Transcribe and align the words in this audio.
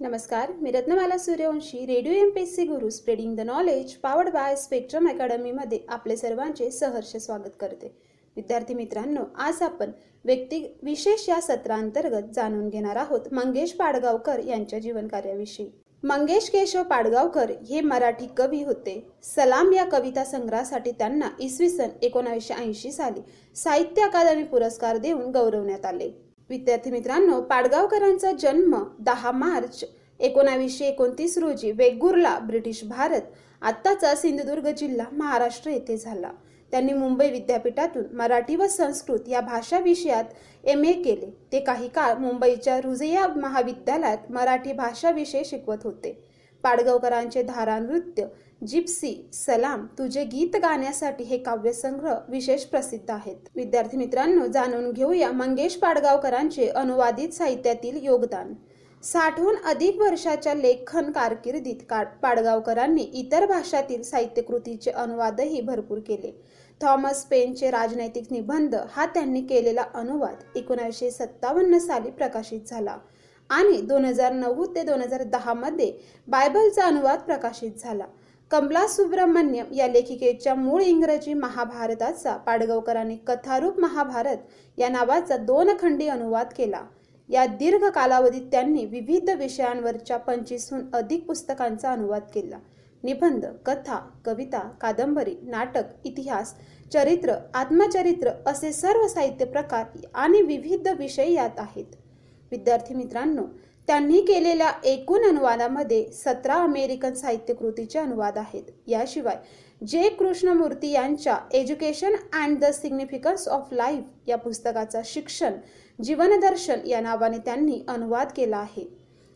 नमस्कार 0.00 0.50
मी 0.62 0.70
Ratnamala 0.70 1.16
Suryavanshi 1.18 1.84
radio 1.86 2.12
M 2.14 2.28
P 2.30 2.40
S 2.40 2.54
C 2.56 2.64
Guru 2.64 2.88
spreading 2.90 3.34
the 3.36 3.40
knowledge 3.46 3.94
powered 4.02 4.28
by 4.32 4.54
Spectrum 4.56 5.08
अकॅडमीमध्ये 5.08 5.78
आपले 5.88 6.16
सर्वांचे 6.16 6.70
सहर्ष 6.70 7.16
स्वागत 7.16 7.56
करते. 7.60 7.86
विद्यार्थी 8.36 8.74
मित्रांनो 8.74 9.24
आज 9.44 9.62
आपण 9.62 9.90
व्यक्ती 10.24 10.62
विशेष 10.82 11.28
या 11.28 11.40
सत्रांतर्गत 11.40 12.30
जाणून 12.34 12.68
घेणार 12.68 12.96
आहोत 12.96 13.32
मंगेश 13.32 13.72
पाडगावकर 13.72 14.44
यांच्या 14.44 14.78
जीवनकार्याविषयी. 14.78 15.68
मंगेश 16.02 16.48
केशव 16.50 16.82
पाडगावकर 16.90 17.50
हे 17.70 17.80
मराठी 17.80 18.26
कवी 18.36 18.62
होते. 18.64 18.98
सलाम 19.34 19.72
या 19.72 19.84
कविता 19.92 20.24
संग्रहासाठी 20.24 20.92
त्यांना 20.98 21.30
इसवी 21.40 21.70
सन 21.70 21.98
एकोणावीसशे 22.02 22.54
ऐंशी 22.54 22.92
साली 22.92 23.20
साहित्य 23.56 24.02
अकादमी 24.02 24.44
पुरस्कार 24.44 24.96
देऊन 24.96 25.30
गौरवण्यात 25.30 25.86
आले. 25.86 26.10
विद्यार्थी 26.50 26.90
मित्रांनो 26.90 27.40
पाडगावकरांचा 27.40 28.32
जन्म 28.32 28.84
दहा 28.98 29.30
मार्च 29.30 29.84
एकोणावीसशे 30.20 30.84
एकोणतीस 30.84 31.38
रोजी 31.38 31.72
वेगुर्ला 31.72 32.38
ब्रिटिश 32.38 32.84
भारत 32.84 33.22
आत्ताचा 33.62 34.14
सिंधुदुर्ग 34.14 34.68
जिल्हा 34.68 35.06
महाराष्ट्र 35.12 35.70
येथे 35.70 35.96
झाला. 35.96 36.30
त्यांनी 36.70 36.92
मुंबई 36.92 37.30
विद्यापीठातून 37.30 38.04
मराठी 38.12 38.56
व 38.56 38.66
संस्कृत 38.66 39.28
या 39.28 39.40
भाषा 39.40 39.78
विषयात 39.78 40.24
एम 40.64 40.84
ए 40.84 40.92
केले. 40.92 41.38
ते 41.52 41.60
काही 41.60 41.88
काळ 41.88 42.14
मुंबईच्या 42.14 42.80
रुझिया 42.80 43.26
महाविद्यालयात 43.28 44.30
मराठी 44.30 44.72
भाषा 44.72 45.10
विषय 45.10 45.42
शिकवत 45.44 45.84
होते. 45.84 46.27
पाडगावकरांचे 46.64 47.42
धारा 47.42 47.78
नृत्य 47.78 48.26
जिप्सी 48.66 49.28
सलाम 49.32 49.86
तुझे 49.98 50.24
गीत 50.24 50.56
गाण्यासाठी 50.56 51.24
हे 51.24 51.38
काव्यसंग्रह 51.38 52.14
विशेष 52.28 52.64
प्रसिद्ध 52.64 53.10
आहेत. 53.10 53.36
विद्यार्थी 53.56 53.96
मित्रांनो 53.96 54.46
जाणून 54.46 54.90
घेऊया 54.92 55.30
मंगेश 55.32 55.76
पाडगावकरांचे 55.76 56.68
अनुवादित 56.68 57.28
साहित्यातील 57.28 58.04
योगदान. 58.04 58.52
साठहून 59.02 59.56
अधिक 59.64 60.00
वर्षाच्या 60.00 60.54
लेखन 60.54 61.10
कारकिर्दीत 61.10 61.92
पाडगावकरांनी 62.22 63.02
इतर 63.02 63.46
भाषातील 63.46 64.02
साहित्यकृतीचे 64.02 64.90
अनुवादही 64.90 65.60
भरपूर 65.60 65.98
केले. 65.98 66.32
थॉमस 66.80 67.24
पेनचे 67.24 67.70
राजनैतिक 67.70 68.24
निबंध 68.30 68.74
हा 68.90 69.06
त्यांनी 69.06 69.40
केलेला 69.40 69.84
अनुवाद 69.94 70.42
एकोणीसशे 70.56 71.10
सत्तावन्न 71.10 71.78
साली 71.78 72.10
प्रकाशित 72.10 72.60
झाला. 72.66 72.96
आणि 73.50 73.80
दोन 73.80 74.04
हजार 74.04 74.32
नऊ 74.32 74.66
ते 74.74 74.82
दोन 74.82 75.02
हजार 75.02 75.22
दहामध्ये 75.22 75.92
बायबलचा 76.28 76.84
अनुवाद 76.84 77.18
प्रकाशित 77.18 77.72
झाला. 77.78 78.06
कमला 78.50 78.86
सुब्रमण्यम 78.88 79.72
या 79.74 79.88
लेखिकेच्या 79.88 80.54
मूळ 80.54 80.82
इंग्रजी 80.82 81.34
महाभारताचा 81.34 82.36
पाडगावकरांनी 82.36 83.16
कथारूप 83.26 83.80
महाभारत 83.80 84.78
या 84.78 84.88
नावाचा 84.88 85.36
दोन 85.36 85.70
खंडी 85.80 86.08
अनुवाद 86.08 86.52
केला. 86.56 86.82
या 87.28 87.46
दीर्घ 87.46 87.84
कालावधीत 87.84 88.42
त्यांनी 88.50 88.84
विविध 88.84 89.30
विषयांवरच्या 89.30 90.16
पंचवीसहून 90.16 90.84
अधिक 90.94 91.26
पुस्तकांचा 91.26 91.92
अनुवाद 91.92 92.22
केला. 92.34 92.58
निबंध 93.04 93.44
कथा 93.66 93.98
कविता 94.24 94.58
कादंबरी 94.80 95.34
नाटक 95.42 96.06
इतिहास 96.06 96.54
चरित्र 96.92 97.34
आत्मचरित्र 97.54 98.30
असे 98.46 98.72
सर्व 98.72 99.06
साहित्य 99.08 99.44
प्रकार 99.44 99.84
आणि 100.14 100.42
विविध 100.42 100.88
विषय 100.88 101.32
यात 101.32 101.58
आहेत. 101.58 101.86
विद्यार्थी 102.50 102.94
मित्रांनो 102.94 103.42
त्यांनी 103.88 104.20
केलेल्या 104.20 104.70
एकूण 104.84 105.24
अनुवादामध्ये 105.28 106.04
सतरा 106.12 106.54
अमेरिकन 106.54 107.14
साहित्य 107.14 107.54
कृतीचे 107.54 107.98
अनुवाद 107.98 108.38
आहेत. 108.38 108.62
याशिवाय 108.86 109.36
जे 109.86 110.08
कृष्णमूर्ती 110.08 110.90
यांच्या 110.90 111.36
education 111.52 112.14
and 112.32 112.58
the 112.60 112.70
significance 112.72 113.48
of 113.48 113.72
life 113.72 114.28
या 114.28 114.36
पुस्तकाचा 114.36 115.00
शिक्षण 115.04 115.54
जीवनदर्शन 115.98 116.86
या 116.86 117.00
नावाने 117.00 117.38
त्यांनी 117.38 117.80
अनुवाद 117.88 118.32
केला 118.36 118.56
आहे. 118.56 118.88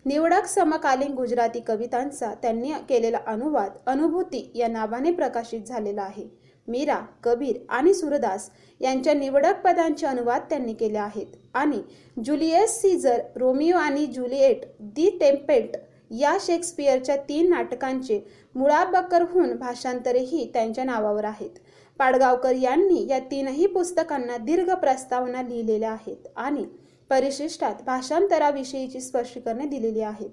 निवडक 0.05 0.47
समकालीन 0.47 1.13
गुजराती 1.13 1.61
कवितांचा 1.61 2.33
त्यांनी 2.43 2.73
केलेला 2.89 3.19
अनुवाद 3.27 3.77
अनुभूती 3.87 4.51
या 4.55 4.69
नावाने 4.69 5.13
प्रकाशित 5.13 5.61
झालेला 5.61 6.03
आहे. 6.03 6.27
मीरा 6.69 6.99
कबीर 7.25 7.57
आणि 7.69 7.95
सूरदास 7.95 8.51
यांच्या 8.81 9.15
निवडक 9.15 9.61
पदांचे 9.65 10.07
अनुवाद 10.07 10.43
त्यांनी 10.51 10.75
केले 10.75 10.99
आहेत. 10.99 11.27
आणि 11.55 11.81
जुलियस 12.25 12.81
सीझर 12.81 13.21
रोमिओ 13.37 13.77
आणि 13.77 14.07
जुलिएट 14.07 14.65
दी 14.81 15.09
टेम्पेट 15.21 15.77
या 16.11 16.37
शेक्सपियरच्या 16.41 17.17
तीन 17.29 17.51
नाटकांचे 17.51 18.21
मुळाबकरहून 18.55 19.57
भाषांतरेही 19.57 20.51
त्यांच्या 20.55 20.85
नावावर 20.85 21.25
आहेत. 21.25 21.51
पाडगावकर 21.99 22.55
यांनी 22.55 23.07
या 23.09 23.19
तीनही 23.21 23.67
पुस्तकांना 23.67 24.37
दीर्घ 24.37 24.71
प्रस्तावना 24.73 25.43
लिहिलेल्या 25.43 25.91
आहेत 25.91 26.29
आणि 26.37 26.65
परिशिष्टात 27.11 27.83
भाषांतराविषयीची 27.87 29.01
स्पष्टीकरणे 29.01 29.67
दिलेली 29.67 30.01
आहेत. 30.01 30.31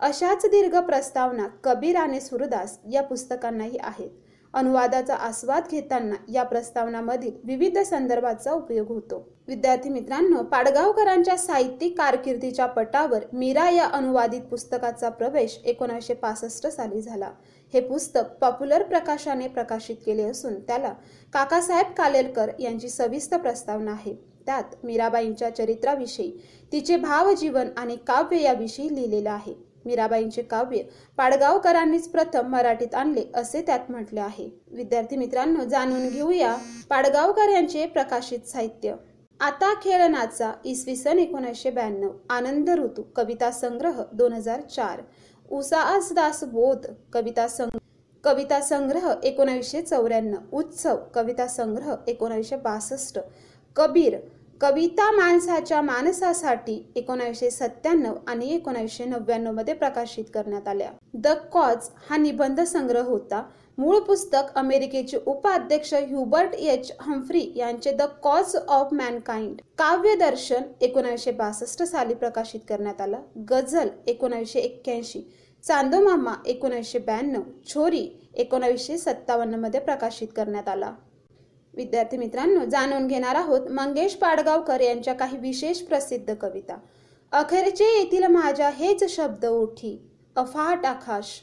अशाच 0.00 0.44
दीर्घ 0.46 0.78
प्रस्तावना 0.78 1.46
कबीर 1.64 1.96
आणि 1.96 2.20
सुरदास 2.20 2.78
या 2.92 3.02
पुस्तकांनाही 3.02 3.78
आहेत. 3.80 4.10
अनुवादाचा 4.54 5.14
आस्वाद 5.14 5.64
घेताना 5.70 6.14
या 6.32 6.42
प्रस्तावनामधील 6.42 7.32
विविध 7.44 7.78
संदर्भाचा 7.78 8.52
उपयोग 8.52 8.88
होतो. 8.88 9.28
विद्यार्थी 9.48 9.88
मित्रांनो 9.88 10.42
पाडगावकरांच्या 10.42 11.36
साहित्यिक 11.38 11.98
कारकिर्दीच्या 11.98 12.66
पटावर 12.66 13.24
मीरा 13.32 13.70
या 13.70 13.84
अनुवादित 13.84 14.40
पुस्तकाचा 14.40 15.08
प्रवेश 15.08 15.60
एकोणीसशे 15.64 16.14
पासष्ट 16.14 16.66
साली 16.66 17.02
झाला. 17.02 17.30
हे 17.74 17.80
पुस्तक 17.80 18.32
पॉप्युलर 18.40 18.82
प्रकाशाने 18.82 19.48
प्रकाशित 19.48 19.96
केले 20.06 20.22
असून 20.22 20.60
त्याला 20.60 20.92
काकासाहेब 21.32 21.92
कालेलकर 21.92 22.50
यांची 22.58 22.88
सविस्तर 22.88 23.38
प्रस्तावना 23.38 23.92
आहे. 23.92 24.14
त्यात 24.46 24.84
मीराबाईंच्या 24.84 25.56
चरित्राविषयी 25.56 26.32
तिचे 26.72 26.96
भावजीवन 26.96 27.68
आणि 27.76 27.96
काव्य 27.96 28.42
याविषयी 28.42 28.94
लिहिलेलं 28.94 29.30
आहे. 29.30 29.67
मीराबाईंचे 29.84 30.42
काव्य 30.42 30.82
पाडगावकरांनीच 31.18 32.08
प्रथम 32.08 32.48
मराठीत 32.50 32.94
आणले 32.94 33.24
असे 33.34 33.62
त्यात 33.62 33.90
म्हटले 33.90 34.20
आहे. 34.20 34.48
विद्यार्थी 34.70 35.16
मित्रांनो 35.16 35.64
जाणून 35.64 36.08
घेऊया 36.08 36.54
पाडगावकर 36.90 37.48
यांचे 37.48 37.86
प्रकाशित 37.86 38.48
साहित्य. 38.48 38.94
आता 39.40 39.72
खेळनाचा 39.82 40.52
इसवी 40.64 40.96
सन 40.96 41.18
एकोणीसशे 41.18 41.70
ब्याण्णव 41.70 42.10
आनंद 42.30 42.70
ऋतू 42.70 43.02
कविता 43.16 43.50
संग्रह 43.50 44.02
दोन 44.12 44.32
हजार 44.32 44.60
चार. 44.66 45.00
उसास 45.50 46.12
दास 46.12 46.42
बोध 46.44 46.86
कविता 47.12 47.46
संग्रह 47.48 47.78
कविता 48.24 48.60
संग्रह 48.60 49.12
एकोणावीसशे 49.22 49.82
चौऱ्याण्णव. 49.82 50.38
उत्सव 50.52 50.96
कविता 51.14 51.46
संग्रह 51.46 51.94
एकोणावीसशे 52.06 52.56
बासष्ट. 52.56 53.18
कबीर 53.76 54.16
कविता 54.60 55.10
माणसाच्या 55.10 55.80
माणसासाठी 55.82 56.92
एकोणावीसशे 56.96 57.50
सत्त्याण्णव 57.50 58.14
आणि 58.28 58.54
एकोणावीसशे 58.54 59.04
नव्याण्णवमध्ये 59.04 59.74
प्रकाशित 59.74 60.24
करण्यात 60.34 60.68
आल्या. 60.68 60.90
द 61.14 61.28
कॉज 61.52 61.88
हा 62.10 62.16
निबंध 62.16 62.60
संग्रह 62.60 63.02
होता. 63.02 63.42
मूळ 63.78 63.98
पुस्तक 63.98 64.56
अमेरिकेचे 64.56 65.18
उपाध्यक्ष 65.26 65.94
ह्युबर्ट 65.94 66.54
एच. 66.54 66.92
हम्फ्री 67.00 67.52
यांचे 67.56 67.92
द 67.92 68.02
कॉज 68.22 68.56
ऑफ 68.56 68.92
मॅनकाइंड 68.92 69.60
काव्य 69.78 70.14
दर्शन 70.16 70.62
एकोणावीसशे 70.80 71.32
बासष्ट 71.32 71.82
साली 71.82 72.14
प्रकाशित 72.14 72.60
करण्यात 72.68 73.00
आला. 73.00 73.20
गझल 73.50 73.88
एकोणावीसशे 74.06 74.60
एक्क्याऐंशी. 74.60 75.28
चांदोमामा 75.64 76.34
एकोणावीसशे 76.46 76.98
ब्याण्णव. 76.98 77.42
छोरी 77.68 78.08
एकोणावीसशे 78.34 78.98
सत्तावन्नमध्ये 78.98 79.80
प्रकाशित 79.80 80.28
करण्यात 80.36 80.68
आला. 80.68 80.92
विद्यार्थी 81.74 82.16
मित्रांनो 82.16 82.64
जाणून 82.64 83.06
घेणार 83.06 83.34
आहोत 83.34 83.68
मंगेश 83.70 84.14
पाडगावकर 84.14 84.80
यांच्या 84.80 85.14
काही 85.14 85.38
विशेष 85.38 85.80
प्रसिद्ध 85.80 86.34
कविता. 86.34 86.76
अखेरचे 87.32 87.84
येथील 87.84 88.26
माझ्या 88.26 88.70
हेच 88.70 89.04
शब्द 89.16 89.44
ओठी 89.46 89.98
अफाट 90.36 90.86
आकाश. 90.86 91.40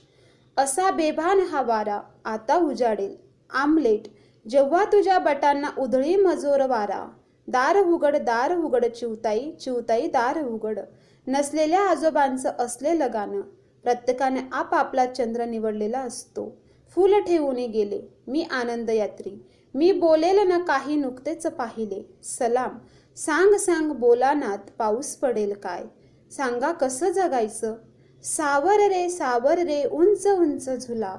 असा 0.57 0.89
बेभान 0.91 1.39
हा 1.39 1.61
वारा 1.61 1.99
आता 2.25 2.55
उजाडेल. 2.57 3.15
आमलेट 3.49 4.07
जेव्हा 4.45 4.83
तुझ्या 4.85 5.17
बटांना 5.19 5.69
उधळी 5.77 6.15
मजोर 6.15 6.65
वारा. 6.67 7.05
दार 7.47 7.77
उघड 7.77 8.15
दार 8.15 8.55
उघड 8.57 8.85
चिवताई 8.85 9.51
चिवताई 9.51 10.07
दार 10.07 10.41
उघड. 10.43 10.79
नसलेल्या 11.27 11.81
आजोबांचं 11.81 12.51
असलेलं 12.59 13.07
गाणं 13.13 13.41
प्रत्येकाने 13.85 14.39
आपापला 14.51 15.05
चंद्र 15.05 15.45
निवडलेला 15.45 15.99
असतो. 15.99 16.57
फुल 16.95 17.19
ठेवून 17.19 17.55
गेले 17.55 18.01
मी 18.27 18.43
आनंद 18.51 18.89
यात्री 18.89 19.31
मी 19.75 19.91
बोलेल 19.91 20.47
ना 20.47 20.57
काही 20.57 20.95
नुकतेच 20.95 21.47
पाहिले. 21.47 22.09
सलाम. 22.23 22.77
सांग 23.15 23.57
सांग 23.57 23.91
बोलानात 23.91 24.57
पाऊस 24.77 25.15
पडेल 25.15 25.53
काय? 25.53 25.83
सांगा 26.31 26.71
कसं 26.71 27.11
जगायचं? 27.11 27.75
सावर 28.23 28.73
रे 28.73 29.09
सावर 29.09 29.57
रे 29.57 29.83
उंच 29.83 30.27
उंच 30.27 30.69
झुला. 30.87 31.17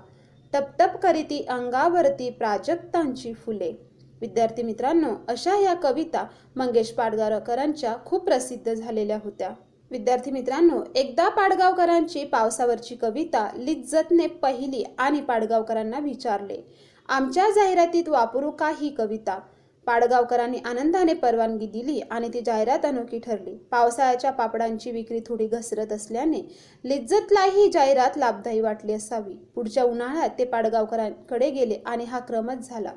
टपटप 0.53 0.97
करीती 1.03 1.47
अंगावरती 1.49 2.31
प्राजक्तांची 2.31 3.33
फुले. 3.33 3.73
विद्यार्थी 4.21 4.63
मित्रांनो 4.63 5.15
अशा 5.29 5.59
या 5.59 5.75
कविता 5.75 6.27
मंगेश 6.57 6.91
पाडगावकरांच्या 6.91 7.97
खूप 8.07 8.25
प्रसिद्ध 8.25 8.75
झालेल्या 8.75 9.19
होत्या. 9.25 9.51
विद्यार्थी 9.91 10.31
मित्रांनो 10.31 10.83
एकदा 10.95 11.29
पाडगावकरांची 11.29 12.25
पावसावरची 12.25 12.95
कविता 12.95 13.49
लिज्जतने 13.57 14.27
पहिली 14.27 14.85
आणि 14.99 15.21
पाडगावकरांना 15.21 15.99
विचारले. 15.99 16.75
आमच्या 17.09 17.51
जाहिरातीत 17.51 18.09
वापरू 18.09 18.51
का 18.51 18.71
ही 18.79 18.89
कविता. 18.89 19.39
पाडगावकरांनी 19.87 20.59
आनंदाने 20.65 21.13
परवानगी 21.15 21.67
दिली 21.67 22.01
आणि 22.11 22.29
ती 22.29 22.41
जाहिरात 22.41 22.85
अनोखी 22.85 23.19
ठरली. 23.19 23.55
पावसाळ्याच्या 23.71 24.31
पापडांची 24.31 24.91
विक्री 24.91 25.21
थोडी 25.27 25.47
घसरत 25.47 25.93
असल्याने 25.93 26.41
लिज्जतला 26.85 27.45
ही 27.45 27.69
जाहिरात 27.73 28.17
लाभदायी 28.17 28.61
वाटली 28.61 28.93
असावी. 28.93 29.35
पुढच्या 29.55 29.85
उन्हाळ्यात 29.85 30.31
ते 30.39 30.45
पाडगावकरांकडे 30.45 31.51
गेले 31.51 31.81
आणि 31.87 32.05
हा 32.05 32.19
क्रमच 32.19 32.69
झाला. 32.69 32.93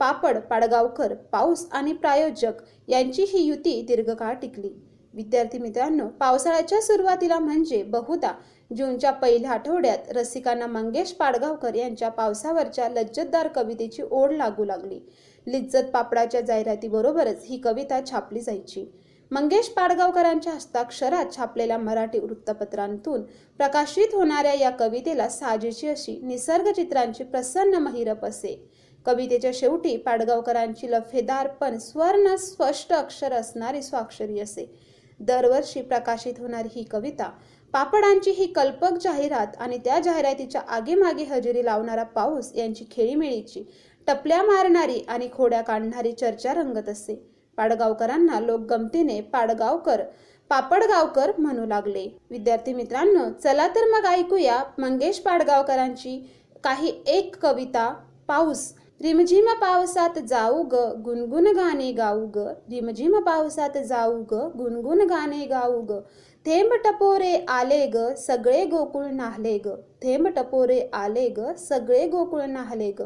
पापड 0.00 0.38
पाडगावकर 0.40 1.14
पाऊस 1.32 1.66
आणि 1.72 1.92
प्रायोजक 1.92 2.62
यांची 2.88 3.22
ही 3.22 3.42
युती 3.42 3.80
दीर्घकाळ 3.88 4.34
टिकली. 4.34 4.70
विद्यार्थी 5.14 5.58
मित्रांनो 5.58 6.06
पावसाळ्याच्या 6.20 6.80
सुरुवातीला 6.82 7.38
म्हणजे 7.38 7.82
बहुधा 7.82 8.32
जूनच्या 8.70 9.10
पहिल्या 9.10 9.50
आठवड्यात 9.50 10.10
रसिकांना 10.10 10.66
मंगेश 10.66 11.12
पाडगावकर 11.12 11.74
यांच्या 11.74 12.08
पावसावरच्या 12.08 12.88
लज्जतदार 12.88 13.48
कवितेची 13.48 14.02
ओढ 14.02 14.32
लागू 14.32 14.64
लागली. 14.64 15.00
लिज्जत 15.46 15.90
पापडाच्या 15.92 16.40
जाहिरातीबरोबरच 16.40 17.44
ही 17.44 17.58
कविता 17.58 18.00
छापली 18.10 18.40
जायची. 18.40 18.86
मंगेश 19.30 19.68
पाडगावकरांच्या 19.68 20.52
हस्ताक्षरात 20.52 21.36
छापलेल्या 21.36 21.78
मराठी 21.78 22.18
वृत्तपत्रांतून 22.18 23.22
प्रकाशित 23.58 24.14
होणाऱ्या 24.14 24.54
या 24.54 24.70
कवितेला 24.70 25.28
साजेची 25.28 25.88
अशी 25.88 26.20
निसर्ग 26.22 26.70
चित्रांची 26.72 27.24
प्रसन्न 27.24 27.74
महिरप 27.74 28.24
असे. 28.24 28.70
कवितेच्या 29.06 29.50
शेवटी 29.54 29.96
पाडगावकरांची 29.96 30.90
लफेदार 30.90 31.46
पण 31.46 31.78
स्वर्ण 31.78 32.34
स्पष्ट 32.36 32.92
अक्षर 32.92 33.32
असणारी 33.32 33.82
स्वाक्षरी 33.82 34.40
असे. 34.40 34.94
दरवर्षी 35.20 35.82
प्रकाशित 35.82 36.34
होणारी 36.38 36.68
ही 36.76 36.82
कविता 36.82 37.30
पापडांची 37.74 38.30
ही 38.30 38.46
कल्पक 38.46 38.98
जाहिरात 39.00 39.56
आणि 39.58 39.76
त्या 39.84 39.98
जाहिरातीच्या 40.00 40.60
आगेमागे 40.68 41.24
हजेरी 41.24 41.64
लावणारा 41.64 42.02
पाऊस 42.14 42.50
यांची 42.54 42.84
खेळीमेळीची 42.90 43.62
टपल्या 44.06 44.42
मारणारी 44.42 45.00
आणि 45.08 45.28
खोड्या 45.32 45.60
काढणारी 45.60 46.12
चर्चा 46.12 46.52
रंगत 46.54 46.88
असे. 46.88 47.14
पाडगावकरांना 47.56 48.38
लोक 48.40 48.60
गमतीने 48.60 49.20
पाडगावकर 49.20 50.02
पापडगावकर 50.50 51.30
म्हणू 51.38 51.66
लागले. 51.66 52.06
विद्यार्थी 52.30 52.74
मित्रांनो 52.74 53.28
चला 53.42 53.66
तर 53.68 53.90
मग 53.92 54.06
ऐकूया 54.06 54.62
मंगेश 54.78 55.18
पाडगावकरांची 55.18 56.18
काही 56.64 56.92
एक 57.06 57.36
कविता 57.42 57.92
पाऊस. 58.28 58.72
रिमझिम 59.02 59.46
पावसात 59.60 60.18
जाऊ 60.28 60.62
ग 60.62 60.74
गुणगुण 61.04 61.46
गाणे 61.46 61.90
गाऊ 61.92 62.26
ग. 62.26 62.46
रिमझिम 62.70 63.18
पावसात 63.20 63.78
जाऊ 63.86 64.22
ग 64.30 64.48
गुणगुण 64.58 65.00
गाणे 65.00 65.44
गाऊ 65.46 65.80
ग. 65.80 65.98
थेंब 66.46 66.72
टपोरे 66.84 67.44
आले 67.48 67.86
ग 67.86 68.14
सगळे 68.14 68.64
गोकुळ 68.64 69.04
नाहले 69.04 69.58
ग. 69.58 69.68
थेंब 70.02 70.28
टपोरे 70.28 70.80
आले 70.92 71.28
ग 71.28 71.52
सगळे 71.58 72.06
गोकुळ 72.08 72.42
नाहले 72.42 72.90
ग. 72.98 73.02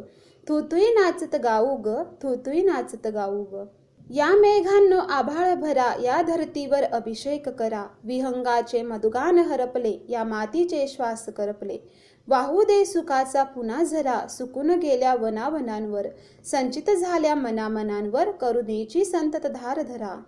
थुतुई 0.48 0.86
नाचत 0.94 1.36
गाऊ 1.36 1.76
ग 1.76 2.02
थुतुई 2.22 2.62
नाचत 2.62 3.06
गाऊ 3.06 3.44
ग. 3.52 3.64
या 4.10 4.28
मेघांनो 4.28 4.98
आभाळ 4.98 5.54
भरा 5.54 5.92
या 6.02 6.20
धरतीवर 6.22 6.84
अभिषेक 6.84 7.48
करा. 7.48 7.84
विहंगाचे 8.04 8.82
मधुगान 8.82 9.38
हरपले 9.38 9.92
या 10.08 10.24
मातीचे 10.24 10.86
श्वास 10.88 11.24
करपले. 11.26 11.78
वाहू 12.28 12.62
दे 12.62 12.84
सुखाचा 12.84 13.42
पुन्हा 13.42 13.82
झरा 13.82 14.26
सुकून 14.28 14.70
गेल्या 14.70 15.14
वनावनांवर. 15.14 16.06
संचित 16.44 16.90
झाल्या 16.90 17.34
मनामनांवर 17.34 18.30
करुणेची 18.30 19.04
संतत 19.04 19.46
धार 19.46 19.82
धरा. 19.82 20.22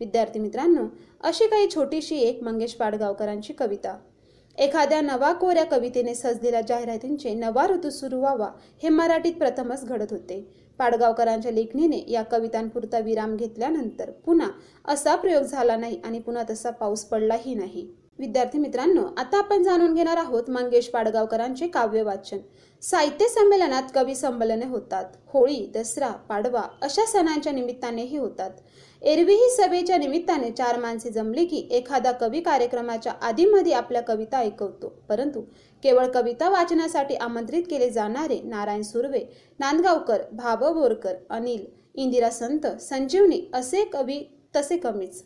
विद्यार्थी 0.00 0.38
मित्रांनो 0.38 0.86
अशी 1.20 1.46
काही 1.46 1.68
छोटीशी 1.74 2.16
एक 2.16 2.42
मंगेश 2.42 2.74
पाडगावकरांची 2.74 3.52
कविता. 3.52 3.96
एखाद्या 4.58 5.00
नवा 5.00 5.32
कोऱ्या 5.32 5.64
कवितेने 5.64 6.14
सजलेल्या 6.14 6.60
जाहिरातींचे 6.60 7.34
नवा 7.34 7.66
ऋतू 7.66 7.90
सुरू 7.90 8.20
व्हावा 8.20 8.48
हे 8.82 8.88
मराठीत 8.88 9.32
प्रथमच 9.32 9.84
घडत 9.84 10.12
होते. 10.12 10.40
पाडगावकरांच्या 10.78 11.52
लेखणीने 11.52 12.04
या 12.08 12.22
कवितांपुरता 12.22 12.98
विराम 12.98 13.36
घेतल्यानंतर 13.36 14.10
पुन्हा 14.10 14.48
असा 14.84 15.14
प्रयोग 15.14 15.42
झाला 15.42 15.76
नाही 15.76 16.00
आणि 16.04 16.18
पुन्हा 16.18 16.42
तसा 16.50 16.70
पाऊस 16.70 17.04
पडलाही 17.04 17.54
नाही. 17.54 17.88
विद्यार्थी 18.18 18.58
मित्रांनो 18.58 19.02
आता 19.16 19.38
आपण 19.38 19.62
जाणून 19.62 19.94
घेणार 19.94 20.16
आहोत 20.16 20.50
मंगेश 20.50 20.88
पाडगावकरांचे 20.88 21.66
काव्य 21.68 22.02
वाचन 22.02 22.38
साहित्य 22.82 23.26
संमेलनात 23.28 23.82
कवी 23.94 24.14
संमेलने 24.14 24.66
होतात. 24.66 25.04
होळी 25.26 25.66
दसरा 25.74 26.08
पाडवा 26.28 26.60
अशा 26.82 27.04
सणांच्या 27.06 27.52
निमित्तानेही 27.52 28.16
होतात. 28.16 28.50
एरवीही 29.02 29.48
सभेच्या 29.50 29.96
निमित्ताने 29.98 30.50
चार 30.50 30.78
माणसे 30.80 31.10
जमली 31.10 31.44
की 31.46 31.66
एखादा 31.70 32.12
कवी 32.12 32.40
कार्यक्रमाच्या 32.40 33.12
आधीमध्ये 33.22 33.72
आपल्या 33.72 34.02
कविता 34.02 34.38
ऐकवतो. 34.38 34.88
परंतु 35.08 35.42
केवळ 35.82 36.06
कविता 36.14 36.48
वाचनासाठी 36.50 37.14
आमंत्रित 37.14 37.64
केले 37.70 37.90
जाणारे 37.90 38.40
नारायण 38.44 38.82
सुर्वे 38.82 39.24
नांदगावकर 39.60 40.22
भाव 40.32 40.72
बोरकर 40.72 41.16
अनिल 41.30 41.66
इंदिरा 41.94 42.30
संत 42.30 42.66
संजीवनी 42.80 43.40
असे 43.54 43.84
कवी 43.84 44.22
तसे 44.56 44.76
कमीच. 44.76 45.22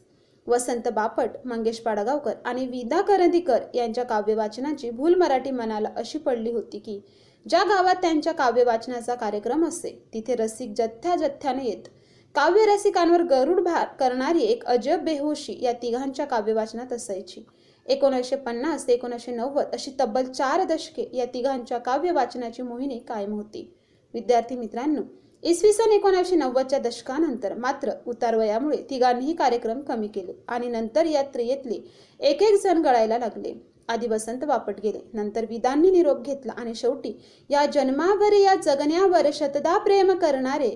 वसंत 0.47 0.89
बापट 0.89 1.31
मंगेश 1.45 1.79
पाडगावकर 1.81 2.35
आणि 2.45 2.67
विदा 2.67 3.01
करंदीकर 3.01 3.63
यांच्या 3.75 4.05
काव्य 4.05 4.35
वाचनाची 4.35 4.91
भूल 4.91 5.15
मराठी 5.15 5.51
मनाला 5.51 5.89
अशी 5.97 6.19
पडली 6.19 6.53
होती 6.53 6.79
की 6.79 7.01
ज्या 7.47 7.63
गावात 7.65 7.95
त्यांच्या 7.95 8.33
काव्य 8.33 8.65
वाचनाचा 8.65 9.15
कार्यक्रम 9.15 9.65
असे 9.67 9.91
तिथे 10.15 10.35
रसिक 10.37 10.73
जथ्या 10.77 11.15
जथ्याने 11.17 11.65
येत. 11.65 11.89
काव्य 12.35 12.65
रसिकांवर 12.67 13.23
गरुड 13.23 13.61
भार 13.61 13.87
करणारी 14.01 14.43
एक 14.43 14.65
अजब 14.65 15.01
बेहोशी 15.05 15.57
या 15.63 15.73
तिघांच्या 15.73 16.27
काव्य 16.27 16.53
वाचनात 16.53 16.93
असायची. 16.93 17.45
एकोणीसशे 17.87 18.37
पन्नास 18.37 18.87
ते 18.89 18.93
एकोणीसशे 18.93 19.33
नव्वद 19.33 19.73
अशी 19.73 19.91
तब्बल 20.01 20.25
चार 20.25 20.65
दशके 20.65 21.09
या 21.13 21.25
तिघांच्या 21.35 21.79
काव्य 21.79 22.13
वाचनाची 22.13 22.63
मोहिनी 22.63 22.99
कायम 22.99 23.33
होती. 23.33 23.67
विद्यार्थी 24.15 24.57
मित्रांनो 24.57 25.03
इसवी 25.43 25.73
सन 25.73 25.93
एकोणीसशे 25.93 26.37
नव्वदच्या 26.37 26.79
दशकानंतर 26.79 27.55
मात्र 27.55 27.91
उतारवयामुळे 28.07 28.77
तिघांनीही 28.91 29.35
कार्यक्रम 29.35 29.81
कमी 29.81 30.09
केले 30.09 30.33
आणि 30.49 30.69
नंतर 30.69 31.07
या 31.07 31.23
त्रियेतले 31.35 31.81
एक 32.21 32.43
एक 32.43 32.63
जण 32.63 32.83
गळायला 32.83 33.19
लागले. 33.19 33.55
आधी 33.89 34.07
वसंत 34.07 34.45
वापट 34.45 34.81
गेले. 34.83 34.99
नंतर 35.13 35.45
विदांनी 35.49 35.91
निरोप 35.91 36.23
घेतला 36.23 36.53
आणि 36.53 36.75
शेवटी 36.75 37.17
या 37.51 37.65
जन्मावर 37.67 38.33
या 38.33 38.55
जगण्यावर 38.55 39.31
शतदा 39.35 39.77
प्रेम 39.79 40.13
करणारे 40.13 40.71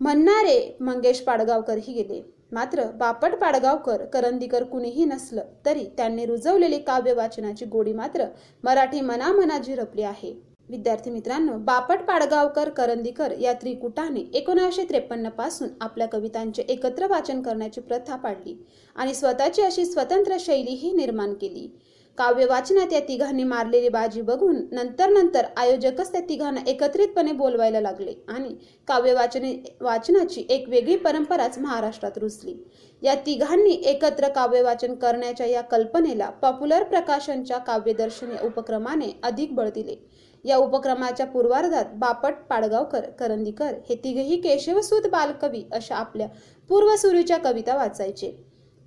म्हणणारे 0.00 0.76
मंगेश 0.80 1.20
पाडगावकरही 1.20 1.92
गेले. 1.92 2.20
मात्र 2.52 2.84
बापट 2.90 3.34
पाडगावकर 3.34 4.04
करंदीकर 4.04 4.62
कुणीही 4.62 5.04
नसलं 5.04 5.44
तरी 5.66 5.84
त्यांनी 5.96 6.26
रुजवलेली 6.26 6.78
काव्य 6.78 7.12
वाचनाची 7.12 7.64
गोडी 7.64 7.92
मात्र 7.92 8.24
मराठी 8.64 9.00
मनामना 9.00 9.58
झिरपली 9.58 10.02
आहे. 10.02 10.32
विद्यार्थी 10.68 11.10
मित्रांनो 11.10 11.56
बापट 11.56 12.02
पाडगावकर 12.02 12.68
करंदीकर 12.68 13.32
या 13.40 13.52
त्रिकुटाने 13.52 14.20
एकोणीसशे 14.34 14.84
त्रेपन्नपासून 14.84 15.68
आपल्या 15.80 16.06
कवितांचे 16.06 16.62
एकत्र 16.62 17.06
वाचन 17.06 17.40
करण्याची 17.42 17.80
प्रथा 17.80 18.16
पाडली 18.16 18.56
आणि 18.96 19.14
स्वतःची 19.14 19.62
अशी 19.62 19.84
स्वतंत्र 19.84 20.36
शैलीही 20.40 20.92
निर्माण 20.92 21.34
केली. 21.34 21.68
काव्य 22.18 22.46
वाचनात 22.46 22.92
या 22.92 23.00
तिघांनी 23.00 23.42
मारलेली 23.44 23.88
बाजी 23.88 24.20
बघून 24.20 24.56
नंतर 24.72 25.08
नंतर 25.08 25.44
आयोजकच 25.56 26.10
त्या 26.12 26.20
तिघांना 26.28 26.60
एकत्रितपणे 26.66 27.32
बोलवायला 27.32 27.80
लागले 27.80 28.14
आणि 28.28 28.54
काव्य 28.88 29.12
वाचने 29.14 29.52
वाचनाची 29.80 30.44
एक 30.50 30.68
वेगळी 30.68 30.96
परंपराच 30.96 31.58
महाराष्ट्रात 31.58 32.18
रुजली. 32.18 32.54
या 33.02 33.14
तिघांनी 33.26 33.74
एकत्र 33.84 34.28
काव्य 34.28 34.62
वाचन 34.62 34.94
करण्याच्या 34.94 35.46
या 35.46 35.60
कल्पनेला 35.60 36.30
पॉप्युलर 36.42 36.82
प्रकाशनच्या 36.82 37.58
काव्यदर्शन 37.58 38.30
या 38.30 38.44
उपक्रमाने 38.46 39.12
अधिक 39.22 39.54
बळ 39.54 39.68
दिले. 39.74 39.96
या 40.44 40.56
उपक्रमाच्या 40.56 41.26
पूर्वार्धात 41.26 41.94
बापट 41.94 42.34
पाडगावकर 42.50 43.08
करंदीकर 43.10 43.74
हे 43.88 43.94
तिघेही 44.04 44.40
केशवसूत 44.40 45.08
बालकवी 45.12 45.64
अशा 45.72 45.96
आपल्या 45.96 46.28
पूर्वसुरीच्या 46.70 47.38
कविता 47.38 47.76
वाचायचे. 47.76 48.36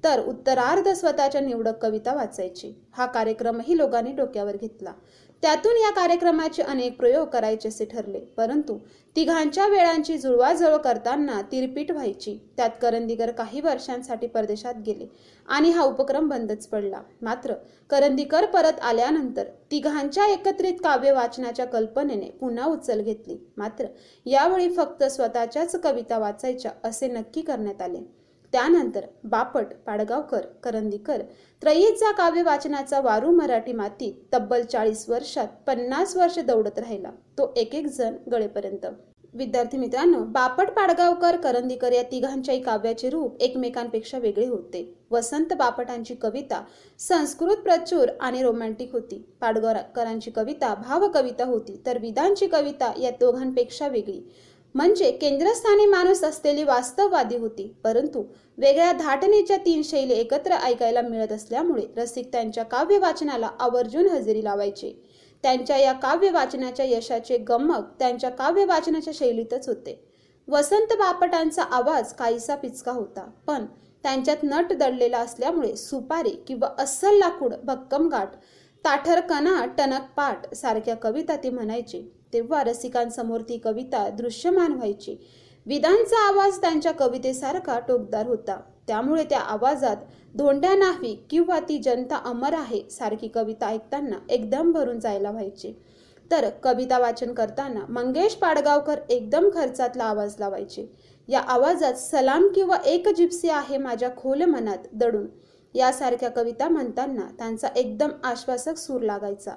तर 0.03 0.19
उत्तरार्ध 0.19 0.87
स्वतःच्या 0.89 1.41
निवडक 1.41 1.77
कविता 1.81 2.13
वाचायची. 2.13 2.73
हा 2.91 3.05
कार्यक्रमही 3.05 3.77
लोकांनी 3.77 4.11
डोक्यावर 4.11 4.57
घेतला. 4.57 4.93
त्यातून 5.41 5.71
या 5.71 5.91
कार्यक्रमाचे 5.91 6.61
अनेक 6.61 6.97
प्रयोग 6.97 7.27
करायचे 7.27 7.69
असे 7.69 7.85
ठरले. 7.85 8.19
परंतु 8.19 8.77
तिघांच्या 9.15 9.67
वेळांची 9.67 10.17
जुळवाजुळव 10.17 10.77
करताना 10.77 11.41
तिरपीट 11.41 11.91
व्हायची. 11.91 12.37
त्यात 12.57 12.69
करंदीकर 12.81 13.31
काही 13.31 13.61
वर्षांसाठी 13.61 14.27
परदेशात 14.27 14.73
गेले 14.85 15.05
आणि 15.47 15.69
हा 15.69 15.83
उपक्रम 15.83 16.29
बंदच 16.29 16.67
पडला. 16.67 17.01
मात्र 17.21 17.53
करंदीकर 17.89 18.45
परत 18.45 18.79
आल्यानंतर 18.81 19.43
तिघांच्या 19.71 20.27
एकत्रित 20.27 20.73
काव्य 20.73 21.11
वाचनाच्या 21.11 21.65
कल्पनेने 21.65 22.29
पुन्हा 22.29 22.65
उचल 22.65 23.01
घेतली. 23.01 23.37
मात्र 23.57 23.85
यावेळी 24.25 24.73
फक्त 24.73 25.03
स्वतःच्याच 25.03 25.75
कविता 25.75 26.17
वाचायच्या 26.17 26.71
असे 26.83 27.07
नक्की 27.07 27.41
करण्यात 27.41 27.81
आले. 27.81 28.20
त्यानंतर 28.51 29.05
बापट 29.23 29.65
पाडगावकर 29.85 30.45
करंदीकर 30.63 31.21
त्रयीचा 31.61 32.11
काव्य 32.11 32.43
वाचनाचा 32.43 32.99
वारू 33.01 33.31
मराठी 33.31 33.73
माती 33.73 34.11
तब्बल 34.33 34.61
चाळीस 34.61 35.09
वर्षात 35.09 35.47
पन्नास 35.67 36.15
वर्ष 36.17 36.39
दौडत 36.39 36.79
राहिला. 36.79 37.11
तो 37.37 37.53
एक 37.57 37.75
एक 37.75 37.87
जण 37.87 38.15
गळेपर्यंत. 38.31 38.85
विद्यार्थी 39.33 39.77
मित्रांनो 39.77 40.19
बापट 40.19 40.69
पाडगावकर 40.69 41.35
करंदीकर 41.35 41.91
या 41.91 42.01
तिघांच्याही 42.03 42.61
काव्याचे 42.61 43.09
रूप 43.09 43.41
एकमेकांपेक्षा 43.41 44.17
वेगळे 44.17 44.47
होते. 44.47 44.93
वसंत 45.11 45.53
बापटांची 45.53 46.15
कविता 46.15 46.63
संस्कृत 46.99 47.57
प्रचूर 47.57 48.09
आणि 48.21 48.41
रोमॅन्टिक 48.43 48.93
होती. 48.93 49.23
पाडगावकरांची 49.41 50.31
कविता 50.31 50.73
भावकविता 50.75 51.45
होती 51.45 51.81
तर 51.85 51.97
विदांची 51.97 52.47
कविता 52.47 52.91
या 52.99 53.11
दोघांपेक्षा 53.11 53.87
वेगळी. 53.87 54.21
म्हणजे 54.75 55.11
केंद्रस्थानी 55.11 55.85
माणूस 55.85 56.23
असलेली 56.23 56.63
वास्तववादी 56.63 57.37
होती. 57.37 57.67
परंतु 57.83 58.23
वेगळ्या 58.57 58.91
धाटणीच्या 58.91 59.57
तीन 59.57 59.81
शैली 59.83 60.13
एकत्र 60.13 60.57
ऐकायला 60.63 61.01
मिळत 61.01 61.31
असल्यामुळे 61.31 61.85
रसिक 61.97 62.31
त्यांच्या 62.31 62.63
काव्य 62.63 62.97
वाचनाला 62.99 63.49
आवर्जून 63.59 64.07
हजेरी 64.07 64.43
लावायचे. 64.43 64.93
त्यांच्या 65.43 65.77
या 65.77 65.93
काव्य 65.93 66.29
वाचनाच्या 66.31 66.85
यशाचे 66.85 67.37
गमक 67.37 67.89
त्यांच्या 67.99 68.29
काव्य 68.29 68.65
वाचनाच्या 68.65 69.13
शैलीतच 69.15 69.67
होते. 69.69 69.99
वसंत 70.47 70.93
बापटांचा 70.99 71.63
आवाज 71.63 72.13
काहीसा 72.13 72.55
पिचका 72.55 72.91
होता 72.91 73.21
पण 73.47 73.65
त्यांच्यात 74.03 74.37
नट 74.43 74.73
दडलेला 74.73 75.17
असल्यामुळे 75.17 75.75
सुपारी 75.75 76.29
किंवा 76.47 76.69
अस्सल 76.79 77.17
लाकूड 77.17 77.53
भक्कम 77.63 78.07
गाठ 78.07 78.35
ताठरकणा 78.85 79.65
टणक 79.77 80.09
पाट 80.17 80.53
सारख्या 80.55 80.95
कविता 80.95 81.35
ती 81.35 81.49
म्हणायची. 81.49 82.01
तेव्हा 82.33 82.63
रसिकांसमोर 82.63 83.41
ती 83.41 83.57
कविता 83.57 84.09
दृश्यमान 84.09 84.71
व्हायची. 84.71 85.15
विदांचा 85.65 86.27
आवाज 86.27 86.61
त्यांच्या 86.61 86.91
कवितेसारखा 86.91 87.79
टोकदार 87.79 88.27
होता. 88.27 88.59
त्यामुळे 88.87 89.23
त्या 89.23 89.39
आवाजात 89.39 89.97
धोंड्या 90.35 90.75
नाही 90.75 91.15
किंवा 91.29 91.59
ती 91.59 91.77
जनता 91.77 92.15
अमर 92.15 92.53
आहे 92.53 92.89
सारखी 92.89 93.27
कविता 93.27 93.67
ऐकताना 93.67 94.17
एकदम 94.29 94.71
भरून 94.71 94.99
जायला 94.99 95.31
व्हायची. 95.31 95.73
तर 96.31 96.49
कविता 96.63 96.99
वाचन 96.99 97.33
करताना 97.33 97.79
मंगेश 97.89 98.35
पाडगावकर 98.35 98.99
एकदम 99.09 99.49
खर्चातला 99.53 100.03
आवाज 100.03 100.35
लावायचे. 100.39 100.91
या 101.27 101.39
आवाजात 101.39 101.93
सलाम 101.93 102.47
किंवा 102.55 102.77
एक 102.85 103.09
जिप्सी 103.09 103.49
आहे 103.49 103.77
माझ्या 103.77 104.09
खोल 104.17 104.41
मनात 104.41 104.87
दडून. 104.93 105.27
यासारख्या 105.73 106.29
कविता 106.29 106.69
म्हणताना 106.69 107.27
त्यांचा 107.37 107.67
एकदम 107.75 108.09
आश्वासक 108.23 108.77
सूर 108.77 109.01
लागायचा. 109.01 109.51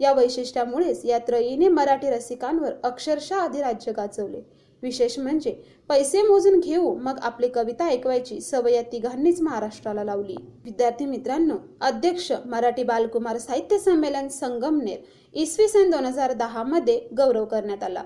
या 0.00 0.12
वैशिष्ट्यामुळेच 0.12 1.04
या 1.04 1.18
त्रयीने 1.18 1.68
मराठी 1.68 2.10
रसिकांवर 2.10 2.72
अक्षरशः 2.84 3.38
अधिराज्य 3.38 3.92
गाजवले. 3.92 4.40
विशेष 4.82 5.18
म्हणजे 5.18 5.50
पैसे 5.88 6.22
मोजून 6.22 6.58
घेऊ 6.60 6.94
मग 6.94 7.18
आपली 7.22 7.48
कविता 7.48 7.88
ऐकवायची 7.88 8.40
सवय 8.40 8.74
या 8.74 8.82
तिघांनीच 8.82 9.40
महाराष्ट्राला 9.40 10.04
लावली. 10.04 10.36
विद्यार्थी 10.64 11.06
मित्रांनो 11.06 11.56
अध्यक्ष 11.80 12.32
मराठी 12.46 12.84
बालकुमार 12.84 13.38
साहित्य 13.38 13.78
संमेलन 13.78 14.28
संगमनेर 14.28 14.98
इसवी 15.34 15.68
सन 15.68 15.90
दोन 15.90 16.04
हजार 16.04 16.32
दहा 16.32 16.62
मध्ये 16.62 16.98
गौरव 17.16 17.44
करण्यात 17.44 17.82
आला. 17.82 18.02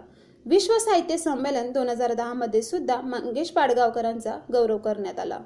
विश्व 0.46 0.78
साहित्य 0.78 1.16
संमेलन 1.16 1.72
दोन 1.72 1.88
हजार 1.88 2.12
दहा 2.12 2.32
मध्ये 2.34 2.62
सुद्धा 2.62 3.00
मंगेश 3.00 3.50
पाडगावकरांचा 3.50 4.38
गौरव 4.52 4.78
करण्यात 4.78 5.18
आला. 5.18 5.38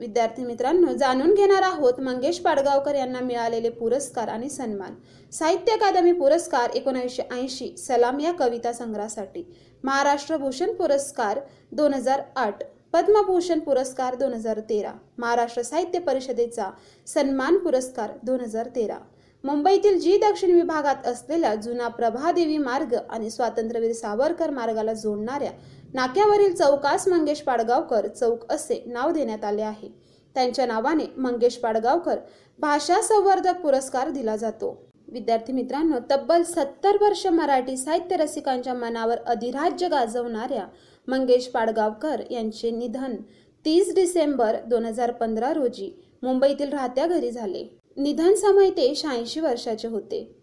विद्यार्थी 0.00 0.44
मित्रांनो 0.44 0.92
जाणून 0.92 1.34
घेणार 1.34 1.62
आहोत 1.62 2.00
मंगेश 2.00 2.38
पाडगावकर 2.40 2.94
यांना 2.94 3.20
मिळालेले 3.20 3.70
पुरस्कार 3.70 4.28
आणि 4.28 4.50
सन्मान. 4.50 4.94
साहित्य 5.32 5.72
अकादमी 5.72 6.12
पुरस्कार 6.12 6.76
एकोणीसशे 6.76 7.22
ऐंशी 7.32 7.74
सलाम 7.78 8.20
या 8.20 8.32
कविता 8.32 8.72
संग्रहासाठी. 8.72 9.44
महाराष्ट्र 9.84 10.36
भूषण 10.36 10.72
पुरस्कार 10.74 11.40
दोन 11.72 11.94
हजार 11.94 12.22
आठ 12.36 12.62
पद्मभूषण 12.92 13.58
पुरस्कार 13.58 14.14
दोन 14.14 14.32
हजार 14.32 14.60
तेरा 14.68 14.92
महाराष्ट्र 15.18 15.62
साहित्य 15.62 15.98
परिषदेचा 15.98 16.70
सन्मान 17.06 17.56
पुरस्कार 17.58 18.10
दोन 18.22 18.40
हजार 18.40 18.68
तेरा. 18.76 18.98
मुंबईतील 19.44 19.98
जी 20.00 20.16
दक्षिण 20.18 20.50
विभागात 20.50 21.06
असलेला 21.06 21.54
जुना 21.54 21.88
प्रभादेवी 21.88 22.56
मार्ग 22.58 22.94
आणि 23.10 23.30
स्वातंत्र्यवीर 23.30 23.92
सावरकर 23.92 24.50
मार्गाला 24.50 24.92
जोडणाऱ्या 24.92 25.50
नाक्यावरील 25.94 26.54
चौकास 26.54 27.08
मंगेश 27.08 27.40
पाडगावकर 27.40 28.06
चौक 28.08 28.52
असे 28.52 28.82
नाव 28.86 29.10
देण्यात 29.10 29.44
आले 29.44 29.62
आहे. 29.62 29.88
त्यांच्या 30.34 30.66
नावाने 30.66 31.04
मंगेश 31.16 31.56
पाडगावकर 31.56 32.18
भाषा 32.58 33.00
संवर्धक 33.02 33.60
पुरस्कार 33.60 34.10
दिला 34.10 34.36
जातो. 34.36 34.86
विद्यार्थी 35.08 35.52
मित्रांनो 35.52 35.98
तब्बल 36.10 36.42
सत्तर 36.42 36.96
वर्ष 37.00 37.26
मराठी 37.26 37.76
साहित्य 37.76 38.16
रसिकांच्या 38.16 38.74
मनावर 38.74 39.16
अधिराज्य 39.26 39.88
गाजवणाऱ्या 39.88 40.66
मंगेश 41.08 41.46
पाडगावकर 41.48 42.22
यांचे 42.30 42.70
निधन 42.70 43.16
तीस 43.64 43.94
डिसेंबर 43.94 44.56
दोन 44.66 44.84
हजार 44.84 45.12
पंधरा 45.12 45.52
रोजी 45.52 46.02
मुंबईतील 46.22 46.72
राहत्या 46.72 47.06
घरी 47.06 47.30
झाले. 47.30 47.78
निधन 47.96 48.34
समय 48.34 48.70
ते 48.70 48.94
शहाऐंशी 48.94 49.40
वर्षाचे 49.40 49.88
होते. 49.88 50.35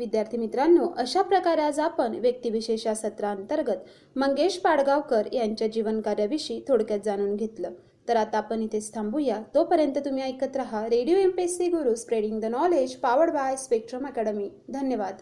विद्यार्थी 0.00 0.36
मित्रांनो 0.36 0.86
अशा 0.96 1.22
प्रकारे 1.22 1.60
आज 1.60 1.78
आपण 1.80 2.14
व्यक्तिविशेष 2.14 2.86
या 2.86 2.94
सत्रांतर्गत 2.94 4.18
मंगेश 4.18 4.56
पाडगावकर 4.58 5.26
यांच्या 5.32 5.66
जीवनकार्याविषयी 5.68 6.60
थोडक्यात 6.68 7.00
जाणून 7.04 7.34
घेतलं. 7.36 7.72
तर 8.08 8.16
आता 8.16 8.38
आपण 8.38 8.62
इथेच 8.62 8.94
थांबूया. 8.94 9.36
तोपर्यंत 9.54 9.98
तुम्ही 10.04 10.22
ऐकत 10.22 10.56
राहा 10.56 10.84
radio 10.86 11.16
M 11.16 11.30
P 11.30 11.42
S 11.42 11.56
C 11.58 11.68
Guru 11.68 11.94
spreading 11.94 12.40
the 12.40 12.44
knowledge 12.44 12.94
powered 12.96 13.30
by 13.30 13.56
Spectrum 13.56 14.06
academy. 14.06 14.48
धन्यवाद. 14.68 15.20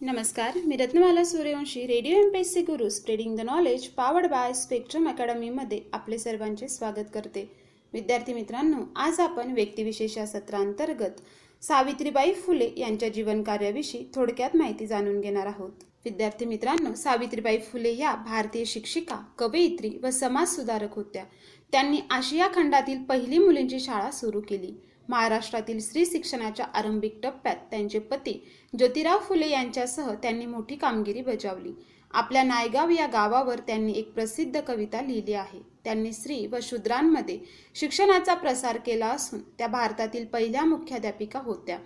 नमस्कार 0.00 0.58
मी 0.66 0.76
Ratnamala 0.76 1.24
Suryavanshi 1.24 1.86
radio 1.86 2.16
M 2.16 2.30
P 2.30 2.38
S 2.38 2.54
C 2.54 2.62
Guru 2.62 2.88
spreading 2.88 3.36
the 3.36 3.40
knowledge 3.40 3.86
powered 3.88 4.26
by 4.26 4.52
Spectrum 4.52 5.08
अकॅडमीमध्ये 5.08 5.80
आपले 5.92 6.18
सर्वांचे 6.18 6.68
स्वागत 6.68 7.14
करते. 7.14 7.48
विद्यार्थी 7.92 8.32
मित्रांनो 8.34 8.84
आज 8.96 9.20
आपण 9.20 9.52
व्यक्तिविशेष 9.52 10.16
या 10.18 10.26
सत्रांतर्गत 10.26 11.20
सावित्रीबाई 11.62 12.32
फुले 12.32 12.70
यांच्या 12.76 13.08
जीवन 13.08 13.42
कार्याविषयी 13.42 14.04
थोडक्यात 14.14 14.56
माहिती 14.56 14.86
जाणून 14.86 15.20
घेणार 15.20 15.46
आहोत. 15.46 15.70
विद्यार्थी 16.04 16.44
मित्रांनो 16.44 16.94
सावित्रीबाई 16.94 17.58
फुले 17.58 17.96
या 17.96 18.14
भारतीय 18.14 18.64
शिक्षिका 18.64 19.16
कवयित्री 19.38 19.98
व 20.02 20.10
समाज 20.10 20.48
सुधारक 20.48 20.94
होत्या. 20.94 21.24
त्यांनी 21.72 22.00
आशिया 22.10 22.48
खंडातील 22.54 23.02
पहिली 23.02 23.38
मुलींची 23.38 23.80
शाळा 23.80 24.10
सुरू 24.10 24.40
केली. 24.40 24.74
महाराष्ट्रातील 25.08 25.80
स्त्री 25.80 26.06
शिक्षणाच्या 26.06 26.66
आरंभिक 26.74 27.18
टप्प्यात 27.22 27.56
त्यांचे 27.70 27.98
पती 27.98 28.42
ज्योतिराव 28.78 29.18
फुले 29.18 29.50
यांच्यासह 29.50 30.14
त्यांनी 30.14 30.46
मोठी 30.46 30.76
कामगिरी 30.76 31.22
बजावली. 31.22 31.72
आपल्या 32.10 32.42
नायगाव 32.42 32.90
या 32.90 33.06
गावावर 33.06 33.58
त्यांनी 33.58 33.92
एक 33.92 34.12
प्रसिद्ध 34.12 34.60
कविता 34.60 35.00
लिहिली 35.00 35.32
आहे. 35.32 35.60
त्यांनी 35.84 36.12
स्त्री 36.12 36.46
व 36.46 36.56
शूद्रांमध्ये 36.62 37.38
शिक्षणाचा 37.74 38.34
प्रसार 38.34 38.76
केला 38.76 39.06
असून 39.06 39.40
त्या 39.40 39.66
भारतातील 39.66 40.26
पहिल्या 40.26 40.64
मुख्याध्यापिका 40.64 41.38
होत्या. 41.38 41.78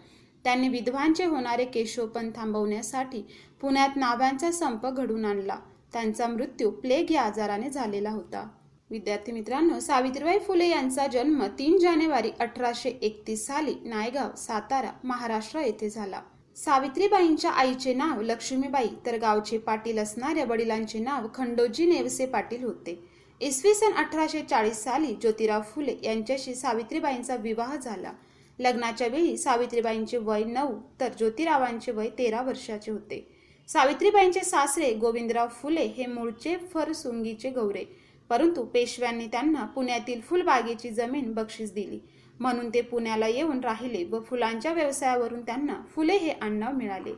त्यांनी 0.44 0.68
विधवांचे 0.68 1.24
होणारे 1.24 1.64
केशोपन 1.64 2.30
थांबवण्यासाठी 2.36 3.22
पुण्यात 3.60 3.96
नाव्यांचा 3.96 4.50
संप 4.50 4.86
घडून 4.86 5.24
आणला. 5.24 5.56
त्यांचा 5.92 6.26
मृत्यू 6.26 6.70
प्लेग 6.70 7.12
या 7.12 7.22
आजाराने 7.22 7.70
झालेला 7.70 8.10
होता. 8.10 8.48
विद्यार्थी 8.90 9.32
मित्रांनो 9.32 9.80
सावित्रीबाई 9.80 10.38
फुले 10.38 10.68
यांचा 10.68 11.06
जन्म 11.06 11.46
तीन 11.58 11.78
जानेवारी 11.78 12.30
अठराशे 12.40 12.88
एकतीस 12.88 13.46
साली 13.46 13.74
नायगाव 13.84 14.34
सातारा 14.36 14.90
महाराष्ट्र 15.04 15.60
येथे 15.60 15.90
झाला. 15.90 16.22
सावित्रीबाईंच्या 16.56 17.50
आईचे 17.50 17.92
नाव 17.94 18.20
लक्ष्मीबाई 18.22 18.88
तर 19.06 19.16
गावचे 19.18 19.58
पाटील 19.58 19.98
असणाऱ्या 19.98 20.44
वडिलांचे 20.44 20.98
नाव 20.98 21.26
खंडोजी 21.34 21.86
नेवसे 21.86 22.26
पाटील 22.26 22.64
होते. 22.64 22.94
इसवी 23.40 23.72
सन 23.74 23.92
अठराशे 23.92 24.40
चाळीस 24.40 24.82
साली 24.84 25.14
ज्योतिराव 25.14 25.62
फुले 25.64 25.96
यांच्याशी 26.02 26.54
सावित्रीबाईंचा 26.54 27.36
विवाह 27.36 27.74
झाला. 27.76 28.12
लग्नाच्या 28.58 29.06
वेळी 29.08 29.36
सावित्रीबाईंचे 29.38 30.16
वय 30.18 30.44
नऊ 30.44 30.74
तर 31.00 31.12
ज्योतिरावांचे 31.18 31.92
वय 31.92 32.08
तेरा 32.18 32.42
वर्षाचे 32.42 32.90
होते. 32.90 33.26
सावित्रीबाईंचे 33.68 34.40
सासरे 34.40 34.92
गोविंदराव 34.94 35.48
फुले 35.62 35.86
हे 35.96 36.06
मूळचे 36.06 36.56
फरसुंगीचे 36.74 37.50
गौरे 37.50 37.84
परंतु 38.30 38.64
पेशव्यांनी 38.64 39.26
त्यांना 39.26 39.64
पुण्यातील 39.66 40.20
फुलबागेची 40.20 40.90
जमीन 40.90 41.32
बक्षीस 41.32 41.72
दिली. 41.74 41.98
म्हणून 42.40 42.68
ते 42.74 42.80
पुण्याला 42.80 43.26
येऊन 43.26 43.60
राहिले 43.60 44.04
व 44.04 44.20
फुलांच्या 44.20 44.72
व्यवसायावरून 44.72 45.40
त्यांना 45.40 45.74
फुले 45.94 46.16
हे 46.16 46.30
आडनाव 46.30 46.72
मिळाले. 46.72 47.12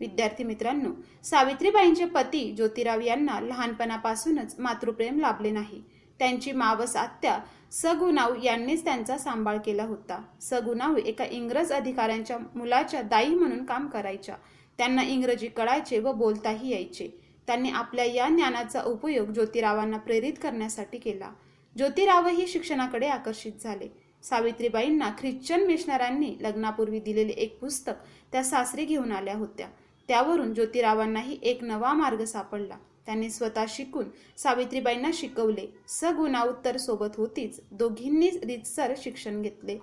विद्यार्थी 0.00 0.44
मित्रांनो 0.44 0.90
सावित्रीबाईंचे 1.24 2.04
पती 2.04 2.52
ज्योतिराव 2.52 3.00
यांना 3.00 3.40
लहानपणापासूनच 3.40 4.56
मातृप्रेम 4.58 5.20
लाभले 5.20 5.50
नाही. 5.50 5.82
त्यांची 6.18 6.52
मावस 6.52 6.96
आत्या 6.96 7.38
सगुनाव 7.72 8.34
यांनीच 8.44 8.84
त्यांचा 8.84 9.18
सांभाळ 9.18 9.58
केला 9.58 9.84
होता. 9.84 10.22
सगुनाव 10.40 10.96
एका 10.96 11.24
इंग्रज 11.24 11.72
अधिकाऱ्यांच्या 11.72 12.38
मुलाच्या 12.54 13.02
दाई 13.02 13.28
म्हणून 13.28 13.64
काम 13.64 13.86
करायच्या. 13.86 14.34
त्यांना 14.78 15.02
इंग्रजी 15.02 15.48
कळायचे 15.48 15.98
व 15.98 16.12
बोलताही 16.12 16.72
यायचे. 16.72 17.20
त्यांनी 17.46 17.70
आपल्या 17.70 18.04
या 18.04 18.28
ज्ञानाचा 18.28 18.82
उपयोग 18.82 19.26
ज्योतिरावांना 19.26 19.96
प्रेरित 19.96 20.32
करण्यासाठी 20.42 20.98
केला. 20.98 21.30
ज्योतिरावही 21.76 22.46
शिक्षणाकडे 22.46 23.06
आकर्षित 23.06 23.52
झाले. 23.62 24.03
सावित्रीबाईंना 24.28 25.10
ख्रिश्चन 25.18 25.66
मिशनरांनी 25.66 26.36
लग्नापूर्वी 26.40 27.00
दिलेले 27.00 27.32
एक 27.32 27.58
पुस्तक 27.58 27.92
त्या 28.32 28.44
सासरी 28.44 28.84
घेऊन 28.84 29.12
आल्या 29.12 29.36
होत्या. 29.36 29.68
त्यावरून 30.08 30.54
ज्योतिरावांनाही 30.54 31.38
एक 31.42 31.64
नवा 31.64 31.92
मार्ग 31.94 32.24
सापडला. 32.24 32.76
त्यांनी 33.06 33.30
स्वतः 33.30 33.64
शिकून 33.68 34.04
सावित्रीबाईंना 34.36 35.10
शिकवले. 35.14 35.66
सगुणावत्तर 35.88 36.76
सोबत 36.76 37.16
होतीच 37.16 37.60
दोघींनी 37.70 38.30
रितसर 38.30 38.94
शिक्षण 38.96 39.42
घेतले. 39.42 39.78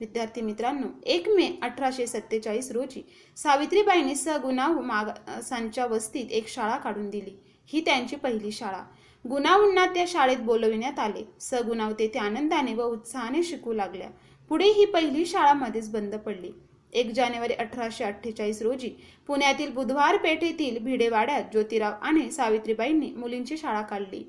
विद्यार्थी 0.00 0.40
मित्रांनो 0.40 0.86
एक 1.02 1.28
मे 1.28 1.58
अठराशे 1.62 2.06
सत्तेचाळीस 2.06 2.70
रोजी 2.70 3.02
सावित्रीबाईंनी 3.36 4.14
सगुणाव 4.14 4.80
मागासांच्या 4.80 5.86
वस्तीत 5.86 6.30
एक 6.30 6.48
शाळा 6.48 6.76
काढून 6.76 7.10
दिली. 7.10 7.36
ही 7.66 7.80
त्यांची 7.80 8.16
पहिली 8.16 8.52
शाळा. 8.52 8.84
गुणावूंना 9.24 9.86
त्या 9.86 10.04
शाळेत 10.08 10.36
बोलविण्यात 10.36 10.98
आले. 10.98 11.24
सगुणाव 11.40 11.92
तेथे 11.98 12.18
आनंदाने 12.18 12.74
व 12.74 12.82
उत्साहाने 12.82 13.42
शिकू 13.42 13.72
लागल्या. 13.72 14.08
पुढे 14.48 14.66
ही 14.66 14.84
पहिली 14.84 15.26
शाळा 15.26 15.52
मध्येच 15.52 15.90
बंद 15.90 16.14
पडली. 16.14 16.50
एक 16.92 17.10
जानेवारी 17.10 17.52
अठराशे 17.52 18.04
अठ्ठेचाळीस 18.04 18.62
रोजी 18.62 18.88
पुण्यातील 19.26 19.72
बुधवार 19.72 20.16
पेठेतील 20.16 20.78
भिडेवाड्यात 20.78 21.42
ज्योतिराव 21.52 21.92
आणि 22.02 22.30
सावित्रीबाईंनी 22.30 23.10
मुलींची 23.10 23.56
शाळा 23.56 23.82
काढली. 23.82 24.24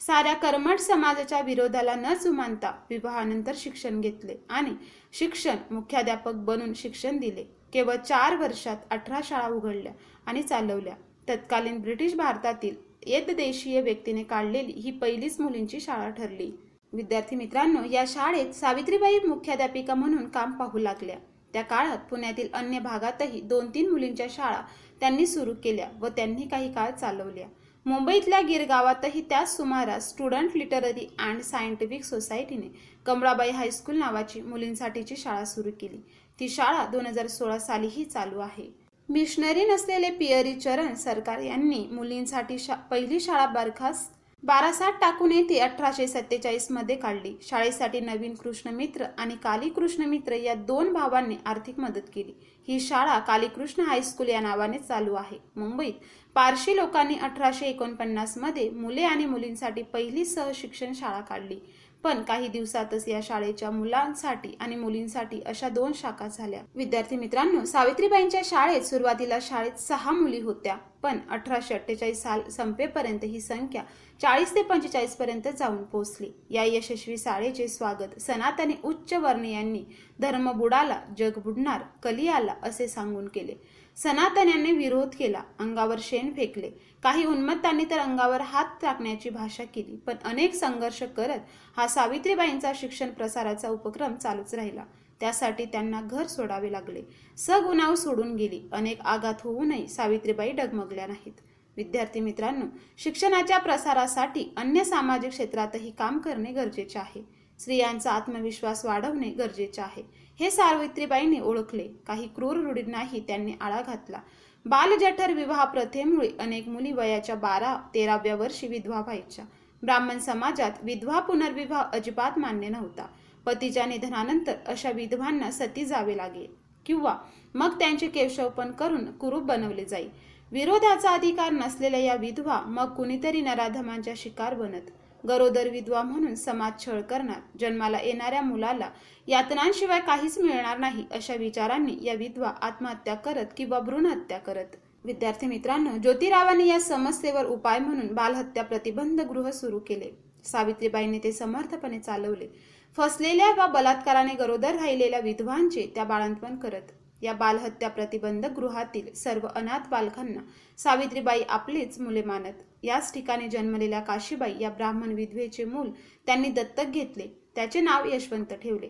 साऱ्या 0.00 0.34
कर्मठ 0.34 0.78
समाजाच्या 0.78 1.40
विरोधाला 1.40 1.94
न 1.94 2.14
जुमानता 2.14 2.72
विवाहानंतर 2.90 3.52
शिक्षण 3.56 4.00
घेतले 4.00 4.36
आणि 4.50 4.74
शिक्षण 5.12 5.56
मुख्याध्यापक 5.70 6.32
बनून 6.32 6.72
शिक्षण 6.74 7.16
दिले. 7.16 7.44
केवळ 7.72 7.96
चार 7.96 8.36
वर्षात 8.36 8.76
अठरा 8.90 9.20
शाळा 9.24 9.48
उघडल्या 9.48 9.92
आणि 10.26 10.42
चालवल्या. 10.42 10.94
तत्कालीन 11.28 11.78
ब्रिटिश 11.78 12.14
भारतातील 12.14 12.87
देशीय 13.16 13.80
व्यक्तीने 13.80 14.22
काढलेली 14.22 14.72
ही 14.72 14.90
पहिलीच 14.90 15.40
मुलींची 15.40 15.80
शाळा 15.80 16.08
ठरली. 16.10 16.50
विद्यार्थी 16.92 17.36
मित्रांनो 17.36 17.82
या 17.90 18.04
शाळेत 18.08 18.52
सावित्रीबाई 18.52 19.18
मुख्याध्यापिका 19.26 19.94
म्हणून 19.94 20.28
काम 20.28 20.52
पाहू 20.52 20.78
लागल्या. 20.78 21.16
त्या 21.52 21.62
काळात 21.62 21.98
पुण्यातील 21.98 22.48
अन्य 22.52 22.78
भागातही 22.78 23.40
दोन 23.40 23.68
तीन 23.68 23.90
मुलींच्या 23.90 24.26
शाळा 24.30 24.60
त्यांनी 25.00 25.26
सुरू 25.26 25.52
केल्या 25.64 25.88
व 26.00 26.08
त्यांनी 26.08 26.46
काही 26.48 26.72
काळ 26.72 26.90
चालवल्या. 26.90 27.46
मुंबईतल्या 27.86 28.40
गिरगावातही 28.40 29.20
त्याच 29.20 29.56
सुमारास 29.56 30.08
स्टुडंट 30.10 30.56
लिटररी 30.56 31.06
अँड 31.18 31.40
सायंटिफिक 31.40 32.04
सोसायटीने 32.04 32.68
कमळाबाई 33.06 33.50
हायस्कूल 33.50 33.98
नावाची 33.98 34.40
मुलींसाठीची 34.40 35.16
शाळा 35.16 35.44
सुरू 35.44 35.70
केली. 35.80 35.98
ती 36.40 36.48
शाळा 36.48 36.86
दोन 36.86 37.06
हजार 37.06 37.26
सोळा 37.26 37.58
सालीही 37.58 38.04
चालू 38.04 38.38
आहे. 38.38 38.77
मिशनरी 39.08 39.64
नसलेले 39.64 40.08
पियरी 40.10 40.52
चरण 40.54 40.94
सरकार 40.94 41.38
यांनी 41.38 41.86
मुलींसाठी 41.92 42.58
शा 42.58 42.74
पहिली 42.90 43.20
शाळा 43.20 43.46
बरखास्त 43.46 44.16
बारासात 44.42 44.92
टाकून 45.00 45.32
येथे 45.32 45.58
अठराशे 45.58 46.06
सत्तेचाळीसमध्ये 46.06 46.96
काढली. 46.96 47.32
शाळेसाठी 47.42 48.00
नवीन 48.00 48.34
कृष्णमित्र 48.34 49.04
आणि 49.18 49.36
काली 49.36 49.68
कृष्णमित्र 49.68 50.32
या 50.32 50.54
दोन 50.54 50.92
भावांनी 50.92 51.36
आर्थिक 51.46 51.78
मदत 51.80 52.10
केली. 52.14 52.32
ही 52.68 52.78
शाळा 52.80 53.18
कालीकृष्ण 53.18 53.84
हायस्कूल 53.84 54.28
या 54.28 54.40
नावाने 54.40 54.78
चालू 54.78 55.14
आहे. 55.14 55.38
मुंबईत 55.56 55.94
पारशी 56.34 56.76
लोकांनी 56.76 57.14
अठराशे 57.14 57.66
एकोणपन्नासमध्ये 57.66 58.68
मुले 58.70 59.02
आणि 59.02 59.24
मुलींसाठी 59.24 59.82
पहिली 59.82 60.24
सहशिक्षण 60.24 60.92
शाळा 60.92 61.20
काढली. 61.20 61.58
पण 62.04 62.22
काही 62.22 62.48
दिवसातच 62.48 63.08
या 63.08 63.20
शाळेच्या 63.22 63.70
मुलांसाठी 63.70 64.54
आणि 64.60 64.76
मुलींसाठी 64.76 65.40
अशा 65.46 65.68
दोन 65.68 65.92
शाखा 65.94 66.26
झाल्या. 66.28 66.60
विद्यार्थी 66.74 67.16
मित्रांनो 67.16 67.64
सावित्रीबाईंच्या 67.64 68.40
शाळेत 68.44 68.82
सुरुवातीला 68.82 69.38
शाळेत 69.42 69.80
सहा 69.80 70.10
मुली 70.10 70.40
होत्या 70.40 70.76
पण 71.02 71.18
अठराशे 71.30 71.74
अठ्ठेचाळीस 71.74 72.22
साल 72.22 72.48
संपेपर्यंत 72.48 73.24
ही 73.24 73.40
संख्या 73.40 73.82
चाळीस 74.22 74.54
ते 74.54 74.62
पंचेचाळीस 74.62 75.16
पर्यंत 75.16 75.48
जाऊन 75.58 75.82
पोहोचली. 75.82 76.30
या 76.50 76.64
यशस्वी 76.64 77.16
शाळेचे 77.18 77.68
स्वागत 77.68 78.18
सनातनी 78.20 78.74
उच्च 78.84 79.12
वर्णीयांनी 79.12 79.84
धर्म 80.20 80.50
बुडाला 80.52 81.00
जग 81.18 81.38
बुडणार 81.38 81.82
कली 82.02 82.28
आला 82.28 82.54
असे 82.62 82.88
सांगून 82.88 83.28
केले. 83.28 83.54
सनातन्यांनी 84.02 84.72
विरोध 84.72 85.08
केला. 85.18 85.42
अंगावर 85.58 85.98
शेण 86.02 86.32
फेकले. 86.32 86.70
काही 87.02 87.24
उन्मत्तांनी 87.24 87.84
तर 87.90 87.98
अंगावर 87.98 88.40
हात 88.40 88.64
टाकण्याची 88.82 89.30
भाषा 89.30 89.64
केली. 89.64 89.96
पण 89.96 90.14
अनेक 90.24 90.54
संघर्ष 90.54 91.02
करत 91.02 91.38
हा 91.76 91.88
सावित्रीबाईंचा 91.88 92.72
शिक्षण 92.74 93.10
प्रसाराचा 93.10 93.68
उपक्रम 93.68 94.14
चालूच 94.14 94.54
राहिला. 94.54 94.84
त्यासाठी 95.20 95.64
त्यांना 95.64 96.00
घर 96.00 96.26
सोडावे 96.26 96.72
लागले. 96.72 97.02
सगुणाव 97.36 97.94
सोडून 97.94 98.36
गेली. 98.36 98.68
अनेक 98.72 99.00
आघात 99.00 99.34
होऊनही 99.40 99.88
सावित्रीबाई 99.88 100.52
डगमगल्या 100.52 101.06
नाहीत. 101.06 101.32
विद्यार्थी 101.76 102.20
मित्रांनो 102.20 102.66
शिक्षणाच्या 102.98 103.58
प्रसारासाठी 103.58 104.54
अन्य 104.56 104.84
सामाजिक 104.84 105.30
क्षेत्रातही 105.30 105.90
काम 105.90 106.18
करणे 106.18 106.52
गरजेचे 106.52 106.98
आहे. 106.98 107.24
स्त्रियांचा 107.58 108.12
आत्मविश्वास 108.12 108.84
वाढवणे 108.84 109.30
गरजेचे 109.30 109.82
आहे. 109.82 110.27
हे 110.40 110.50
सावित्रीबाईंनी 110.50 111.40
ओळखले. 111.40 111.86
काही 112.06 112.26
क्रूर 112.26 112.56
रूढींनाही 112.56 113.20
त्यांनी 113.20 113.52
आळा 113.60 113.80
घातला. 113.82 114.20
बालजठर 114.66 115.32
विवाह 115.32 115.64
प्रथेमुळे 115.64 116.28
अनेक 116.38 116.68
मुली 116.68 116.92
वयाच्या 116.92 117.34
बारा 117.34 117.76
तेराव्या 117.94 118.34
वर्षी 118.36 118.66
विधवा 118.66 119.00
व्हायच्या. 119.00 119.44
ब्राह्मण 119.82 120.18
समाजात 120.18 120.70
विधवा 120.82 121.18
पुनर्विवाह 121.18 121.82
अजिबात 121.92 122.38
मान्य 122.38 122.68
नव्हता. 122.68 123.06
पतीच्या 123.46 123.86
निधनानंतर 123.86 124.54
अशा 124.66 124.90
विधवांना 124.90 125.50
सती 125.50 125.84
जावे 125.84 126.16
लागे 126.16 126.46
किंवा 126.86 127.16
मग 127.54 127.78
त्यांचे 127.78 128.08
केशवपण 128.08 128.70
करून 128.70 129.04
कुरूप 129.12 129.42
बनवले 129.42 129.84
जाई. 129.84 130.08
विरोधाचा 130.52 131.10
अधिकार 131.10 131.52
नसलेल्या 131.52 132.00
या 132.00 132.14
विधवा 132.14 132.60
मग 132.66 132.94
कुणीतरी 132.94 133.40
नराधमांच्या 133.40 134.14
शिकार 134.16 134.54
बनत 134.54 134.90
गरोदर 135.28 135.68
विधवा 135.68 136.02
म्हणून 136.02 136.34
समाज 136.34 136.84
छळ 136.86 137.00
करणार. 137.00 137.40
जन्माला 137.60 137.98
येणाऱ्या 138.00 138.42
मुलाला 138.42 138.90
यातनांशिवाय 139.26 140.00
काहीच 140.00 140.38
मिळणार 140.38 140.78
नाही 140.78 141.04
अशा 141.10 141.34
विचारांनी 141.34 141.96
या 142.02 142.14
विधवा 142.14 142.48
आत्महत्या 142.48 143.14
करत 143.14 143.46
किंवा 143.56 143.80
भ्रूण 143.80 144.06
हत्या 144.06 144.38
करत. 144.38 144.76
विद्यार्थी 145.04 145.46
मित्रांनो 145.46 145.90
ज्योतिरावांनी 145.98 146.68
या 146.68 146.80
समस्येवर 146.80 147.46
उपाय 147.46 147.78
म्हणून 147.78 148.14
बालहत्या 148.14 148.64
प्रतिबंध 148.64 149.20
गृह 149.20 149.50
सुरू 149.50 149.78
केले. 149.78 150.10
सावित्रीबाईंनी 150.44 151.18
ते 151.18 151.32
समर्थपणे 151.32 151.98
चालवले. 151.98 152.48
फसलेल्या 152.96 153.50
वा 153.56 153.66
बलात्काराने 153.66 154.34
गरोदर 154.34 154.74
राहिलेल्या 154.74 155.20
विधवांचे 155.20 155.92
त्या 155.94 156.04
बाळंतपण 156.04 156.56
करत. 156.56 156.92
या 157.22 157.32
बालहत्या 157.32 157.88
प्रतिबंध 157.88 158.46
गृहातील 158.46 159.12
सर्व 159.14 159.46
अनाथ 159.46 159.88
बालकांना 159.90 160.40
सावित्रीबाई 160.78 161.42
आपलीच 161.48 162.00
मुले 162.00 162.22
मानत 162.22 162.62
याच 162.82 163.12
ठिकाणी 163.14 163.48
जन्मलेल्या 163.48 164.00
काशीबाई 164.00 164.54
या 164.60 164.70
ब्राह्मण 164.70 165.12
विधवेचे 165.12 165.64
मूल 165.64 165.90
त्यांनी 166.26 166.48
दत्तक 166.48 166.84
घेतले 166.84 167.26
त्याचे 167.54 167.80
नाव 167.80 168.06
यशवंत 168.06 168.52
ठेवले. 168.62 168.88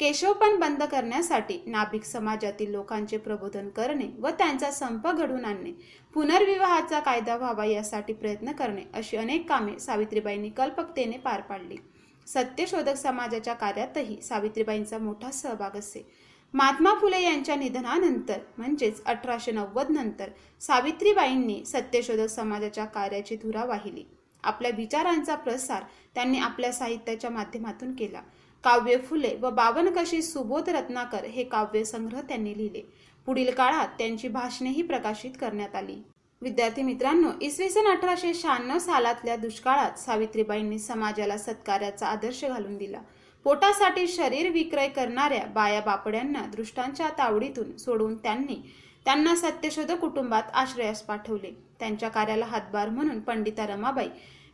केशवपण 0.00 0.58
बंद 0.60 0.82
करण्यासाठी 0.82 1.58
नाभिक 1.66 2.04
समाजातील 2.04 2.70
लोकांचे 2.70 3.16
प्रबोधन 3.16 3.68
करणे 3.68 4.06
व 4.18 4.28
त्यांचा 4.28 4.70
संप 4.70 5.06
घडून 5.08 5.44
आणणे 5.44 5.72
पुनर्विवाहाचा 6.14 7.00
कायदा 7.00 7.36
व्हावा 7.36 7.64
यासाठी 7.64 8.12
प्रयत्न 8.12 8.52
करणे 8.52 8.82
अशी 8.94 9.16
अनेक 9.16 9.48
कामे 9.48 9.78
सावित्रीबाईंनी 9.78 10.50
कल्पकतेने 10.50 11.18
पार 11.18 11.40
पाडली. 11.40 11.76
सत्यशोधक 12.26 12.94
समाजाच्या 12.94 13.54
कार्यातही 13.54 14.20
सावित्रीबाईंचा 14.22 14.98
मोठा 14.98 15.30
सहभाग 15.30 15.76
असे 15.76 16.06
महात्मा 16.54 16.94
फुले 17.00 17.22
यांच्या 17.22 17.56
निधनानंतर 17.56 18.38
म्हणजेच 18.58 19.02
अठराशे 19.04 19.52
नव्वद 19.52 19.90
नंतर 19.90 20.30
सावित्रीबाईंनी 20.60 21.64
सत्यशोधक 21.64 22.26
समाजाच्या 22.26 22.84
कार्याची 22.84 23.36
धुरा 23.36 23.64
वाहिली. 23.64 24.04
आपल्या 24.44 24.70
विचारांचा 24.76 25.34
प्रसार 25.34 25.82
त्यांनी 26.14 26.38
आपल्या 26.38 26.72
साहित्याच्या 26.72 27.30
माध्यमातून 27.30 27.94
केला. 27.94 28.20
काव्य 28.64 28.96
फुले 28.98 29.34
व 29.40 29.50
बावनकशी 29.50 30.22
सुबोध 30.22 30.68
रत्नाकर 30.68 31.24
हे 31.24 31.44
काव्यसंग्रह 31.44 32.20
त्यांनी 32.20 32.56
लिहिले. 32.58 32.82
पुढील 33.26 33.50
काळात 33.50 33.88
त्यांची 33.98 34.28
भाषणेही 34.28 34.82
प्रकाशित 34.82 35.30
करण्यात 35.40 35.74
आली. 35.74 36.02
विद्यार्थी 36.42 36.82
मित्रांनो 36.82 37.30
इसवी 37.40 37.68
सन 37.68 37.86
अठराशे 37.86 38.34
शहाण्णव 38.34 38.78
सालातल्या 38.78 39.36
दुष्काळात 39.36 39.98
सावित्रीबाईंनी 39.98 40.78
समाजाला 40.78 41.38
सत्कार्याचा 41.38 42.06
आदर्श 42.06 42.44
घालून 42.44 42.76
दिला. 42.76 43.00
पोटासाठी 43.44 44.06
शरीर 44.08 44.50
विक्रय 44.50 44.88
करणाऱ्या 44.88 45.44
बाया 45.46 45.80
बापड्यांना 45.80 46.44
दृष्टांच्या 46.54 47.08
तावडीतून 47.18 47.76
सोडून 47.76 48.16
त्यांनी 48.16 48.56
त्यांना 49.04 49.34
सत्यशोध 49.36 49.90
कुटुंबात 49.90 50.50
आश्रयास 50.54 51.02
पाठवले. 51.02 51.50
त्यांच्या 51.80 52.08
कार्याला 52.08 52.46
हातभार 52.46 52.88
म्हणून 52.88 53.20
पंडिता 53.20 53.66
रमाबाई 53.66 54.08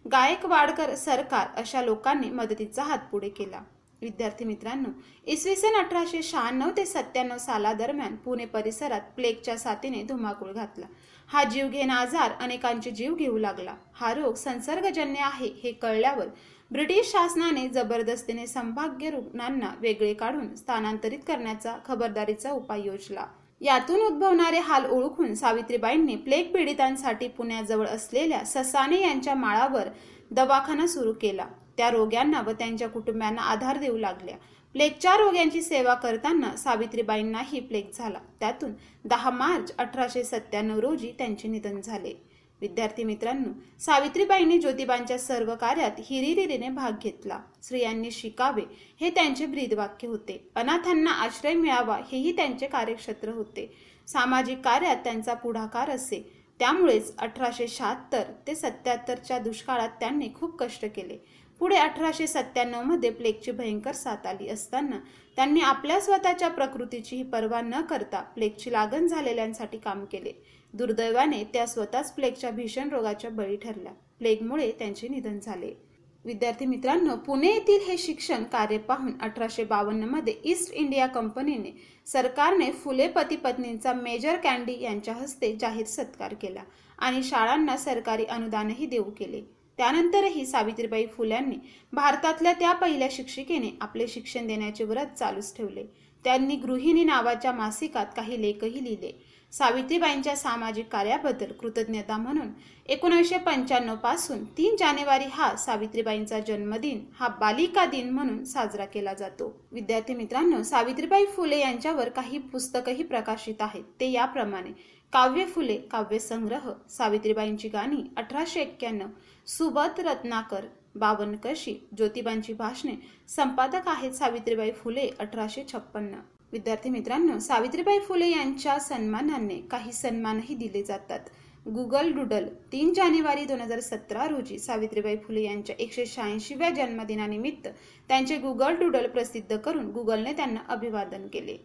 गायकवाडकर 0.04 0.94
सरकार 0.94 1.46
अशा 1.56 1.82
लोकांनी 1.82 2.30
मदतीचा 2.30 2.82
हात 2.82 2.98
पुढे 3.10 3.28
केला. 3.28 3.62
विद्यार्थी 4.02 4.44
मित्रांनो 4.44 4.88
इसवी 5.26 5.54
सन 5.56 5.76
अठराशे 5.76 6.22
शहाण्णव 6.22 6.70
ते 6.76 6.84
सत्त्याण्णव 6.86 7.36
सालादरम्यान 7.36 8.16
पुणे 8.16 8.44
परिसरात 8.44 9.00
प्लेगच्या 9.16 9.56
साथीने 9.58 10.02
धुमाकूळ 10.02 10.52
घातला. 10.52 10.86
हा 11.28 11.44
जीवघेणा 11.44 11.94
आजार 11.94 12.32
अनेकांचे 12.40 12.90
जीव 12.90 13.14
घेऊ 13.14 13.38
लागला. 13.38 13.74
हा 13.94 14.12
रोग 14.14 14.34
संसर्गजन्य 14.34 15.20
आहे 15.20 15.48
हे 15.64 15.72
कळल्यावर 15.72 16.26
ब्रिटिश 16.70 17.10
शासनाने 17.12 17.68
जबरदस्तीने 17.68 18.46
संभाग्य 18.46 19.10
रुग्णांना 19.10 19.74
वेगळे 19.80 20.14
काढून 20.14 20.54
स्थानांतरित 20.56 21.18
करण्याचा 21.28 21.76
खबरदारीचा 21.86 22.50
उपाय 22.50 22.82
योजला. 22.84 23.26
यातून 23.60 24.00
उद्भवणारे 24.00 24.58
हाल 24.58 24.86
ओळखून 24.86 25.34
सावित्रीबाईंनी 25.34 26.16
प्लेग 26.16 26.52
पीडितांसाठी 26.52 27.28
पुण्याजवळ 27.28 27.86
असलेल्या 27.86 28.44
ससाने 28.44 29.00
यांच्या 29.00 29.34
माळावर 29.34 29.88
दवाखाना 30.30 30.86
सुरू 30.86 31.12
केला. 31.12 31.46
त्या 31.76 31.90
रोग्यांना 31.90 32.40
व 32.40 32.50
त्यांच्या 32.50 32.88
कुटुंबियांना 32.88 33.42
आधार 33.42 33.78
देऊ 33.78 33.96
लागल्या. 33.96 34.36
प्लेगच्या 34.76 35.16
रोग्यांची 35.16 35.62
सेवा 35.62 35.94
करताना 35.94 36.56
सावित्रीबाईंनाही 36.56 37.60
प्लेग 37.60 37.84
झाला. 37.94 38.18
त्यातून 38.40 38.72
दहा 39.04 39.30
मार्च 39.30 39.76
अठराशे 39.76 40.24
सत्त्याण्णव 40.24 40.78
रोजी 40.78 41.12
त्यांचे 41.18 41.48
निधन 41.48 41.80
झाले. 41.80 42.12
विद्यार्थी 42.60 43.04
मित्रांनो 43.04 43.80
सावित्रीबाईंनी 43.80 44.58
ज्योतिबांच्या 44.58 45.18
सर्व 45.18 45.54
कार्यात 45.54 45.90
हिरिरीने 45.98 46.68
भाग 46.68 46.92
घेतला. 47.02 47.38
स्त्रियांनी 47.62 48.10
शिकावे 48.10 48.62
हे 49.00 49.10
त्यांचे 49.10 49.46
ब्रीदवाक्य 49.46 50.08
होते. 50.08 50.48
अनाथांना 50.54 51.10
आश्रय 51.10 51.54
मिळावा 51.54 51.98
हेही 52.12 52.36
त्यांचे 52.36 52.66
कार्यक्षेत्र 52.66 53.28
होते. 53.28 53.72
सामाजिक 54.08 54.58
कार्यात 54.58 54.96
त्यांचा 54.96 55.34
पुढाकार 55.34 55.90
असे. 55.90 56.35
त्यामुळेच 56.58 57.16
अठराशे 57.18 57.68
शहात्तर 57.68 58.22
ते 58.46 58.54
सत्याहत्तरच्या 58.54 59.38
दुष्काळात 59.38 59.88
त्यांनी 59.88 60.28
खूप 60.34 60.56
कष्ट 60.58 60.84
केले. 60.96 61.18
पुढे 61.60 61.76
अठराशे 61.76 62.26
सत्त्याण्णवमध्ये 62.26 63.10
प्लेगची 63.10 63.50
भयंकर 63.50 63.92
साथ 63.92 64.26
आली 64.26 64.48
असताना 64.48 64.98
त्यांनी 65.36 65.60
आपल्या 65.60 66.00
स्वतःच्या 66.00 66.48
प्रकृतीचीही 66.48 67.22
पर्वा 67.22 67.60
न 67.60 67.80
करता 67.80 68.20
प्लेगची 68.20 68.72
लागण 68.72 69.06
झालेल्यांसाठी 69.06 69.78
काम 69.78 70.04
केले. 70.04 70.32
दुर्दैवाने 70.74 71.44
त्या 71.44 71.66
स्वतःच 71.66 72.14
प्लेगच्या 72.14 72.50
भीषण 72.50 72.88
रोगाच्या 72.88 73.30
बळी 73.30 73.56
ठरल्या. 73.56 73.92
प्लेगमुळे 74.18 74.72
त्यांचे 74.72 75.08
निधन 75.08 75.38
झाले. 75.38 75.85
विद्यार्थी 76.26 76.66
मित्रांनो 76.66 77.14
पुणे 77.16 77.48
येथील 77.48 77.80
हे 77.88 77.96
शिक्षण 77.98 78.44
कार्य 78.44 78.78
पाहून 78.78 79.12
अठराशे 79.22 79.64
बावन्नमध्ये 79.64 80.34
ईस्ट 80.44 80.72
इंडिया 80.72 81.06
कंपनीने 81.06 81.70
सरकारने 82.06 82.70
फुले 82.72 83.06
पती 83.08 83.36
पत्नींचा 83.36 83.92
मेजर 83.92 84.36
कॅन्डी 84.36 84.76
यांच्या 84.80 85.14
हस्ते 85.14 85.52
जाहीर 85.60 85.86
सत्कार 85.86 86.34
केला 86.34 86.62
आणि 86.98 87.22
शाळांना 87.22 87.76
सरकारी 87.76 88.24
अनुदानही 88.24 88.86
देऊ 88.86 89.10
केले. 89.10 89.40
त्यानंतरही 89.78 90.44
सावित्रीबाई 90.46 91.06
फुल्यांनी 91.06 91.56
भारतातल्या 91.92 92.52
त्या 92.52 92.72
पहिल्या 92.72 93.08
शिक्षिकेने 93.10 93.70
आपले 93.80 94.06
शिक्षण 94.08 94.46
देण्याचे 94.46 94.84
व्रत 94.84 95.16
चालूच 95.18 95.56
ठेवले. 95.56 95.84
त्यांनी 96.24 96.56
गृहिणी 96.56 97.04
नावाच्या 97.04 97.52
मासिकात 97.52 98.06
काही 98.16 98.40
लेखही 98.42 98.84
लिहिले. 98.84 99.12
सावित्रीबाईंच्या 99.58 100.34
सामाजिक 100.36 100.88
कार्याबद्दल 100.92 101.52
कृतज्ञता 101.52 102.16
म्हणून 102.16 102.48
एकोणीसशे 102.86 103.36
पंच्याण्णवपासून 103.38 104.44
तीन 104.56 104.74
जानेवारी 104.78 105.24
हा 105.32 105.54
सावित्रीबाईंचा 105.56 106.40
जन्मदिन 106.40 107.00
हा 107.18 107.28
बालिका 107.40 107.84
दिन 107.86 108.10
म्हणून 108.14 108.44
साजरा 108.44 108.84
केला 108.84 109.14
जातो. 109.14 109.48
विद्यार्थी 109.72 110.14
मित्रांनो 110.14 110.62
सावित्रीबाई 110.62 111.24
फुले 111.26 111.60
यांच्यावर 111.60 112.08
काही 112.08 112.38
पुस्तकही 112.52 113.02
प्रकाशित 113.02 113.62
आहेत. 113.62 113.84
ते 114.00 114.10
याप्रमाणे 114.10 114.72
काव्य 115.12 115.44
फुले 115.46 115.76
काव्यसंग्रह 115.90 116.70
सावित्रीबाईंची 116.90 117.68
गाणी 117.68 118.02
अठराशे 118.16 118.60
एक्क्याण्णव 118.60 119.08
सुबत 119.48 120.00
रत्नाकर 120.00 120.66
बावन 120.94 121.36
कशी 121.44 121.78
ज्योतिबांची 121.96 122.52
भाषणे 122.52 122.94
संपादक 123.28 123.88
आहेत 123.88 124.12
सावित्रीबाई 124.12 124.70
फुले 124.72 125.10
अठराशे 125.20 125.64
छप्पन्न. 125.72 126.20
विद्यार्थी 126.52 126.90
मित्रांनो 126.90 127.38
सावित्रीबाई 127.38 127.98
फुले 127.98 128.28
यांच्या 128.28 128.78
सन्मानाने 128.78 129.56
काही 129.70 129.92
सन्मानही 129.92 130.54
दिले 130.54 130.82
जातात. 130.82 131.20
गुगल 131.66 132.10
डुडल 132.12 132.46
तीन 132.72 132.92
जानेवारी 132.94 133.44
दोन 133.44 133.60
हजार 133.60 133.80
सतरा 133.80 134.26
रोजी 134.28 134.58
सावित्रीबाई 134.58 135.16
फुले 135.16 135.42
यांच्या 135.42 135.74
एकशे 135.78 136.04
शहाऐंशीव्या 136.06 136.70
जन्मदिनानिमित्त 136.70 137.66
त्यांचे 138.08 138.36
गुगल 138.36 138.76
डुडल 138.76 139.06
प्रसिद्ध 139.06 139.56
करून 139.56 139.90
गुगलने 139.90 140.32
त्यांना 140.32 140.60
अभिवादन 140.68 141.26
केले. 141.26 141.56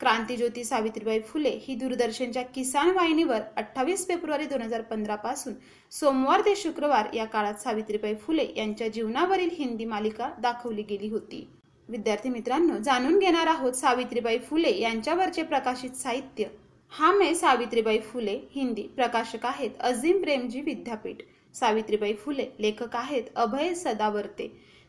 क्रांतीज्योती 0.00 0.64
सावित्रीबाई 0.64 1.20
फुले 1.20 1.50
ही 1.62 1.74
दूरदर्शनच्या 1.74 2.42
किसान 2.44 2.90
वाहिनीवर 2.90 3.40
अठ्ठावीस 3.56 4.06
फेब्रुवारी 4.08 4.46
दोन 4.46 4.62
हजार 4.62 4.82
पंधरा 4.82 5.16
पासून 5.16 5.54
सोमवार 5.92 6.40
ते 6.40 6.54
शुक्रवार 6.56 7.14
या 7.14 7.24
काळात 7.24 7.54
सावित्रीबाई 7.54 8.14
फुले 8.14 8.46
यांच्या 8.56 8.88
जीवनावरील 8.88 9.50
हिंदी 9.52 9.84
मालिका 9.84 10.30
दाखवली 10.42 10.82
गेली 10.82 11.08
होती. 11.08 11.46
विद्यार्थी 11.88 12.28
मित्रांनो 12.28 12.78
जाणून 12.78 13.18
घेणार 13.18 13.46
आहोत 13.46 13.72
सावित्रीबाई 13.72 14.38
फुले 14.38 14.78
यांच्यावरचे 14.80 15.42
प्रकाशित 15.42 15.90
साहित्य. 15.90 16.44
हा 16.92 17.12
मे 17.12 17.34
सावित्रीबाई 17.34 17.98
फुले 17.98 18.38
हिंदी 18.54 18.82
प्रकाशक 18.82 19.46
आहेत 19.46 19.70
अझीम 19.80 20.22
प्रेमजी 20.22 20.60
विद्यापीठ. 20.60 21.16
सावित्रीबाई 21.54 22.14
फुले 22.14 22.46
लेखक 22.60 22.96
आहेत 22.96 23.22
अभय 23.36 23.74
सदावर्ते. 23.74 24.46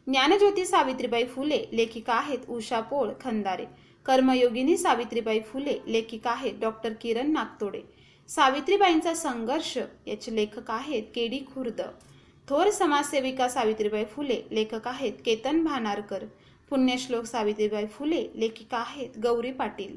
ज्ञानज्योती 0.07 0.65
सावित्रीबाई 0.65 1.25
फुले 1.25 1.63
लेखिका 1.71 2.13
आहेत 2.13 2.49
उषा 2.49 2.79
पोळ 2.81 3.09
खंदारे. 3.21 3.65
कर्मयोगिनी 4.05 4.77
सावित्रीबाई 4.77 5.39
फुले 5.39 5.77
लेखिका 5.87 6.31
आहेत 6.31 6.53
डॉक्टर 6.61 6.93
किरण 6.93 7.31
नागतोडे. 7.31 7.81
सावित्रीबाईंचा 8.29 9.13
संघर्ष 9.13 9.77
याचे 10.07 10.35
लेखक 10.35 10.71
आहेत 10.71 11.03
केडी 11.15 11.39
खुर्द. 11.53 11.81
थोर 12.49 12.69
समाजसेविका 12.69 13.47
सावित्रीबाई 13.49 14.03
फुले 14.05 14.41
लेखक 14.51 14.87
आहेत 14.87 15.13
केतन 15.25 15.63
भानारकर. 15.63 16.25
पुण्यश्लोक 16.69 17.25
सावित्रीबाई 17.25 17.85
फुले 17.85 18.25
लेखिका 18.35 18.77
आहेत 18.77 19.17
गौरी 19.23 19.51
पाटील. 19.51 19.95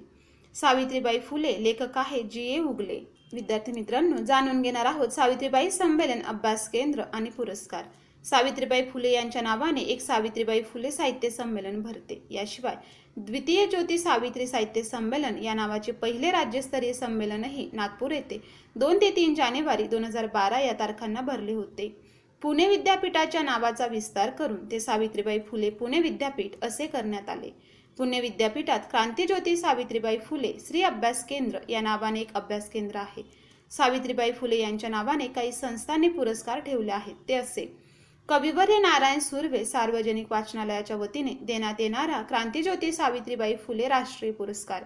सावित्रीबाई 0.55 1.19
फुले 1.19 1.53
लेखक 1.65 1.97
आहेत 1.99 2.25
जी 2.25 2.43
ए 2.55 2.59
उगले. 2.59 3.01
विद्यार्थी 3.33 3.73
मित्रांनो 3.73 4.17
जाणून 4.17 4.61
घेणार 4.63 4.87
आहोत 4.87 5.09
सावित्रीबाई 5.09 5.71
संमेलन 5.71 6.21
अभ्यास 6.23 6.69
केंद्र 6.71 7.03
आणि 7.13 7.31
पुरस्कार. 7.31 7.85
सावित्रीबाई 8.25 8.83
फुले 8.83 9.13
यांच्या 9.13 9.43
नावाने 9.43 9.81
एक 9.81 10.01
सावित्रीबाई 10.01 10.63
फुले 10.63 10.91
साहित्य 10.91 11.31
संमेलन 11.31 11.81
भरते. 11.83 12.21
याशिवाय 12.31 12.77
द्वितीय 13.17 13.67
ज्योती 13.67 13.99
सावित्री 13.99 14.47
साहित्य 14.47 14.83
संमेलन 14.83 15.39
या 15.43 15.55
नावाचे 15.55 15.93
पहिले 15.93 16.31
राज्यस्तरीय 16.31 16.93
संमेलनही 16.93 17.69
नागपूर 17.73 18.11
येथे 18.11 18.41
दोन 18.77 19.01
ते 19.01 19.11
तीन 19.11 19.35
जानेवारी 19.35 19.87
दोन 19.89 20.05
हजार 20.05 20.27
बारा 20.27 20.59
या 20.61 20.73
तारखांना 20.73 21.21
भरले 21.21 21.55
होते. 21.55 21.89
पुणे 22.43 22.69
विद्यापीठाच्या 22.69 23.43
नावाचा 23.43 23.87
विस्तार 23.87 24.31
करून 24.31 24.71
ते 24.71 24.81
सावित्रीबाई 24.81 25.39
फुले 25.39 25.71
पुणे 25.71 26.01
विद्यापीठ 26.01 26.65
असे 26.65 26.87
करण्यात 26.87 27.29
आले. 27.29 27.51
पुणे 27.99 28.21
विद्यापीठात 28.21 28.81
क्रांतीज्योती 28.91 29.57
सावित्रीबाई 29.57 30.19
फुले 30.19 30.53
श्री 30.67 30.83
अभ्यास 30.83 31.25
केंद्र 31.25 31.59
या 31.69 31.81
नावाने 31.81 32.21
एक 32.21 32.35
अभ्यास 32.35 32.71
केंद्र 32.71 32.97
आहे. 32.97 33.23
सावित्रीबाई 33.71 34.33
फुले 34.33 34.61
यांच्या 34.61 34.91
नावाने 34.91 35.27
काही 35.27 35.53
संस्थांनी 35.53 36.09
पुरस्कार 36.09 36.61
ठेवले 36.61 36.93
आहेत 36.93 37.15
ते 37.29 37.35
असे. 37.35 37.67
कविवर्य 38.29 38.79
नारायण 38.79 39.19
सुर्वे 39.19 39.65
सार्वजनिक 39.65 40.33
वाचनालयाच्या 40.33 40.97
वतीने 40.97 41.35
देण्यात 41.43 41.81
येणारा 41.81 42.23
क्रांतीज्योती 42.23 42.93
सावित्रीबाई 42.93 43.55
फुले 43.57 43.89
राष्ट्रीय 43.89 44.33
पुरस्कार. 44.33 44.83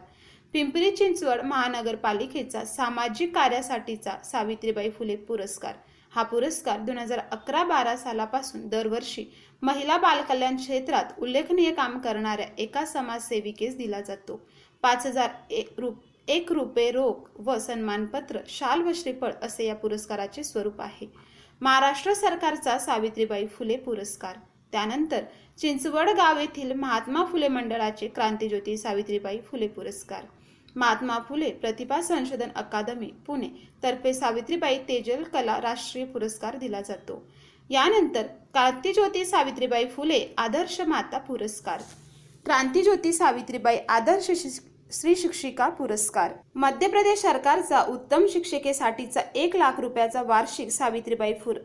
पिंपरी 0.53 0.91
चिंचवड 0.91 1.41
महानगरपालिकेचा 1.41 2.65
सामाजिक 2.65 3.35
कार्यासाठीचा 3.35 4.17
सावित्रीबाई 4.25 4.91
फुले 4.91 5.17
पुरस्कार. 5.17 5.75
हा 6.15 6.23
पुरस्कार 6.23 6.81
दोन 6.81 6.99
हजार 6.99 7.19
अकरा 7.33 7.63
बारा 7.65 7.97
सालापासून 7.97 8.69
दरवर्षी 8.69 9.25
महिला 9.63 9.97
बालकल्याण 9.99 10.57
क्षेत्रात 10.57 11.19
उल्लेखनीय 11.19 11.71
काम 11.73 11.99
करणाऱ्या 11.99 12.47
एका 12.59 12.85
समाजसेविकेस 12.87 13.77
दिला 13.77 14.01
जातो. 14.01 14.41
पाच 14.83 15.07
हजार 15.07 15.31
एक 16.29 16.53
रुपये 16.53 16.91
रोख 16.91 17.41
व 17.41 17.57
सन्मानपत्र 17.59 18.39
शाल 18.49 18.83
व 18.83 18.93
श्रीफळ 18.95 19.33
असे 19.43 19.67
या 19.67 19.75
पुरस्काराचे 19.75 20.45
स्वरूप 20.45 20.81
आहे. 20.81 21.07
महाराष्ट्र 21.61 22.15
सरकारचा 22.15 22.79
सावित्रीबाई 22.79 23.47
फुले 23.47 23.77
पुरस्कार. 23.77 24.37
त्यानंतर 24.73 25.25
चिंचवड 25.59 26.09
गाव 26.09 26.39
येथील 26.41 26.73
महात्मा 26.73 27.25
फुले 27.25 27.49
मंडळाचे 27.49 28.09
क्रांतीज्योती 28.09 28.77
सावित्रीबाई 28.77 29.39
फुले 29.51 29.69
पुरस्कार. 29.69 30.25
महात्मा 30.77 31.19
फुले 31.19 31.51
प्रतिभा 31.53 32.01
संशोधन 32.03 32.51
अकादमी 32.57 33.11
पुणे. 33.27 33.49
तर्फे 33.83 34.13
सावित्रीबाई 34.15 34.79
तेजल 34.79 35.23
कला 35.23 35.57
राष्ट्रीय 35.61 36.05
पुरस्कार 36.05 36.57
दिला 36.57 36.81
जातो. 36.81 37.23
यानंतर 37.71 38.23
क्रांतीज्योती 38.23 39.25
सावित्रीबाई 39.25 39.87
फुले 39.87 40.35
आदर्श 40.39 40.81
माता 40.81 41.19
पुरस्कार. 41.19 41.83
क्रांतीज्योती 42.45 43.13
सावित्रीबाई 43.13 43.77
आदर्श 43.89 44.31
श्री 44.93 45.15
शिक्षिका 45.15 45.69
पुरस्कार. 45.69 46.33
मध्य 46.55 46.89
प्रदेश 46.89 47.19
सरकारचा 47.19 47.83
उत्तम 47.83 48.27
शिक्षिकेसाठीचा 48.27 49.21
एक 49.35 49.57
लाख 49.57 49.81
रुपयाचा 49.81 50.23
वार्षिक 50.23 50.71
सावित्रीबाई 50.71 51.33
फुर 51.35 51.61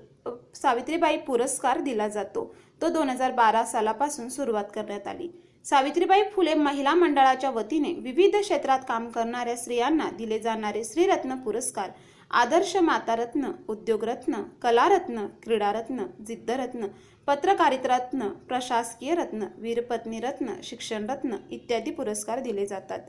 सावित्रीबाई 0.56 1.18
पुरस्कार 1.18 1.80
दिला 1.80 2.08
जातो. 2.08 2.56
तो 2.82 2.90
दोन 2.90 3.10
हजार 3.10 3.32
बारा 3.32 3.64
सालापासून 3.64 4.30
सुरुवात 4.30 4.72
करण्यात 4.76 5.08
आली. 5.08 5.30
सावित्रीबाई 5.70 6.22
फुले 6.36 6.54
महिला 6.54 6.94
मंडळाच्या 6.96 7.50
वतीने 7.50 7.92
विविध 7.94 8.36
क्षेत्रात 8.36 8.80
काम 8.88 9.08
करणाऱ्या 9.10 9.56
स्त्रियांना 9.56 10.10
दिले 10.18 10.40
जाणारे 10.40 10.84
श्रीरत्न 10.84 11.36
पुरस्कार 11.36 11.90
आदर्श 12.32 12.76
मातारत्न 12.76 13.52
उद्योगरत्न 13.68 14.42
कलारत्न 14.62 15.26
क्रीडारत्न 15.44 16.06
जिद्दरत्न 16.28 16.88
पत्रकारितरत्न 17.28 18.28
प्रशासकीय 18.48 19.16
रत्न 19.16 19.48
वीरपत्नी 19.58 20.20
रत्न 20.20 20.54
शिक्षणरत्न 20.64 21.36
इत्यादी 21.52 21.92
पुरस्कार 21.92 22.40
दिले 22.40 22.66
जातात. 22.66 23.00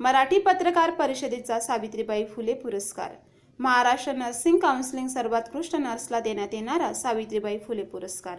मराठी 0.00 0.38
पत्रकार 0.38 0.90
परिषदेचा 0.90 1.60
सावित्रीबाई 1.60 2.24
फुले 2.24 2.54
पुरस्कार. 2.54 3.10
महाराष्ट्र 3.58 4.12
नर्सिंग 4.12 4.58
काउन्सिलिंग 4.58 5.08
सर्वोत्कृष्ट 5.08 5.76
नर्सला 5.76 6.20
देण्यात 6.20 6.54
येणारा 6.54 6.92
सावित्रीबाई 6.92 7.58
फुले 7.58 7.82
पुरस्कार. 7.82 8.38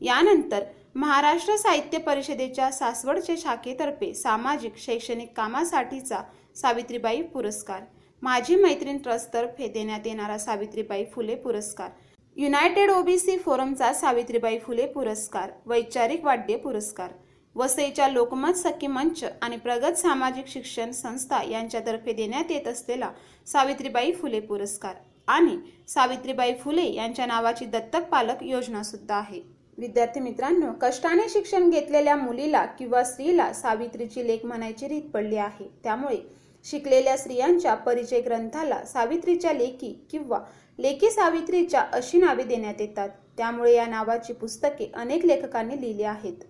यानंतर 0.00 0.64
महाराष्ट्र 0.94 1.56
साहित्य 1.56 1.98
परिषदेच्या 1.98 2.70
सासवडच्या 2.72 3.34
शाखेतर्फे 3.38 4.12
सामाजिक 4.14 4.76
शैक्षणिक 4.76 5.32
कामासाठीचा 5.36 6.20
सावित्रीबाई 6.56 7.20
पुरस्कार. 7.22 7.82
माझी 8.22 8.56
मैत्रीण 8.56 8.98
ट्रस्टतर्फे 8.98 9.68
देण्यात 9.68 10.06
येणारा 10.06 10.38
सावित्रीबाई 10.38 11.04
फुले 11.14 11.34
पुरस्कार. 11.34 11.90
युनायटेड 12.36 12.90
ओबीसी 12.90 13.36
फोरमचा 13.38 13.92
सावित्रीबाई 13.92 14.58
फुले 14.58 14.86
पुरस्कार. 14.86 15.50
वैचारिक 15.66 16.24
वाद्य 16.24 16.56
पुरस्कार. 16.56 17.12
वसईच्या 17.54 18.08
लोकमत 18.08 18.56
सखी 18.56 18.86
मंच 18.86 19.24
आणि 19.42 19.56
प्रगत 19.56 19.98
सामाजिक 19.98 20.48
शिक्षण 20.48 20.90
संस्था 20.90 21.42
यांच्यातर्फे 21.42 22.12
देण्यात 22.12 22.50
येत 22.50 22.68
असलेला 22.68 23.10
सावित्रीबाई 23.46 24.12
फुले 24.12 24.40
पुरस्कार. 24.40 24.94
आणि 25.28 25.56
सावित्रीबाई 25.88 26.54
फुले 26.54 26.92
यांच्या 26.92 27.26
नावाची 27.26 27.64
दत्तक 27.64 28.08
पालक 28.10 28.42
योजना 28.42 28.82
सुद्धा 28.82 29.16
आहे. 29.16 29.57
विद्यार्थी 29.78 30.20
मित्रांनो 30.20 30.66
कष्टाने 30.80 31.28
शिक्षण 31.28 31.70
घेतलेल्या 31.70 32.16
मुलीला 32.16 32.64
किंवा 32.64 33.04
स्त्रीला 33.04 33.52
सावित्रीची 33.52 34.26
लेख 34.26 34.38
म्हणायची 34.44 34.88
रीत 34.88 35.02
पडली 35.02 35.36
आहे. 35.36 35.68
त्यामुळे 35.84 36.16
शिकलेल्या 36.64 37.16
स्त्रियांच्या 37.16 37.74
परिचय 37.74 38.20
ग्रंथाला 38.20 38.84
सावित्रीच्या 38.84 39.52
लेखी 39.52 40.06
किंवा 40.10 40.38
लेखी 40.78 41.10
सावित्रीच्या 41.10 41.80
अशी 41.92 42.18
नावे 42.18 42.42
देण्यात 42.42 42.80
येतात. 42.80 43.08
त्यामुळे 43.36 43.74
या 43.74 43.86
नावाची 43.86 44.32
पुस्तके 44.32 44.90
अनेक 44.94 45.24
लेखकांनी 45.24 45.80
लिहिली 45.80 46.02
आहेत. 46.02 46.44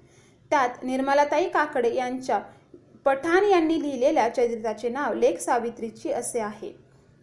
त्यात 0.50 0.84
निर्मलाताई 0.84 1.48
काकडे 1.48 1.94
यांच्या 1.94 2.40
पठाण 3.04 3.44
यांनी 3.44 3.82
लिहिलेल्या 3.82 4.28
चरित्राचे 4.28 4.88
नाव 4.88 5.14
लेख 5.14 5.38
सावित्रीची 5.38 6.12
असे 6.12 6.40
आहे. 6.40 6.72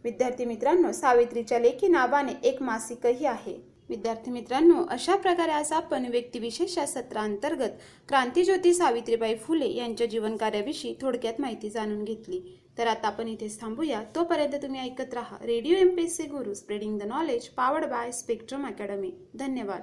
विद्यार्थी 0.03 0.45
मित्रांनो 0.45 0.91
सावित्रीच्या 0.91 1.59
लेखी 1.59 1.87
नावाने 1.87 2.31
एक 2.43 2.61
मासिकही 2.61 3.25
आहे. 3.25 3.74
विद्यार्थी 3.89 4.31
मित्रांनो 4.31 4.83
अशा 4.89 5.15
प्रकारे 5.15 5.51
आज 5.51 5.71
आपण 5.71 6.05
व्यक्तिविशेष 6.05 6.77
या 6.77 6.85
सत्रांतर्गत 6.87 7.81
क्रांतीज्योती 8.07 8.73
सावित्रीबाई 8.73 9.35
फुले 9.35 9.67
यांच्या 9.75 10.07
जीवनकार्याविषयी 10.07 10.95
थोडक्यात 11.01 11.41
माहिती 11.41 11.69
जाणून 11.69 12.03
घेतली. 12.03 12.41
तर 12.77 12.87
आता 12.87 13.07
आपण 13.07 13.27
इथेच 13.27 13.59
थांबूया. 13.61 14.01
तोपर्यंत 14.15 14.55
तुम्ही 14.63 14.81
ऐकत 14.81 15.13
राहा 15.13 15.37
radio 15.43 15.77
M 15.77 15.95
P 15.95 16.07
C 16.07 16.23
Guru 16.23 16.53
spreading 16.53 16.97
the 16.99 17.03
knowledge 17.03 17.47
powered 17.47 17.85
by 17.85 18.11
Spectrum 18.11 18.65
academy 18.67 19.11
धन्यवाद. 19.35 19.81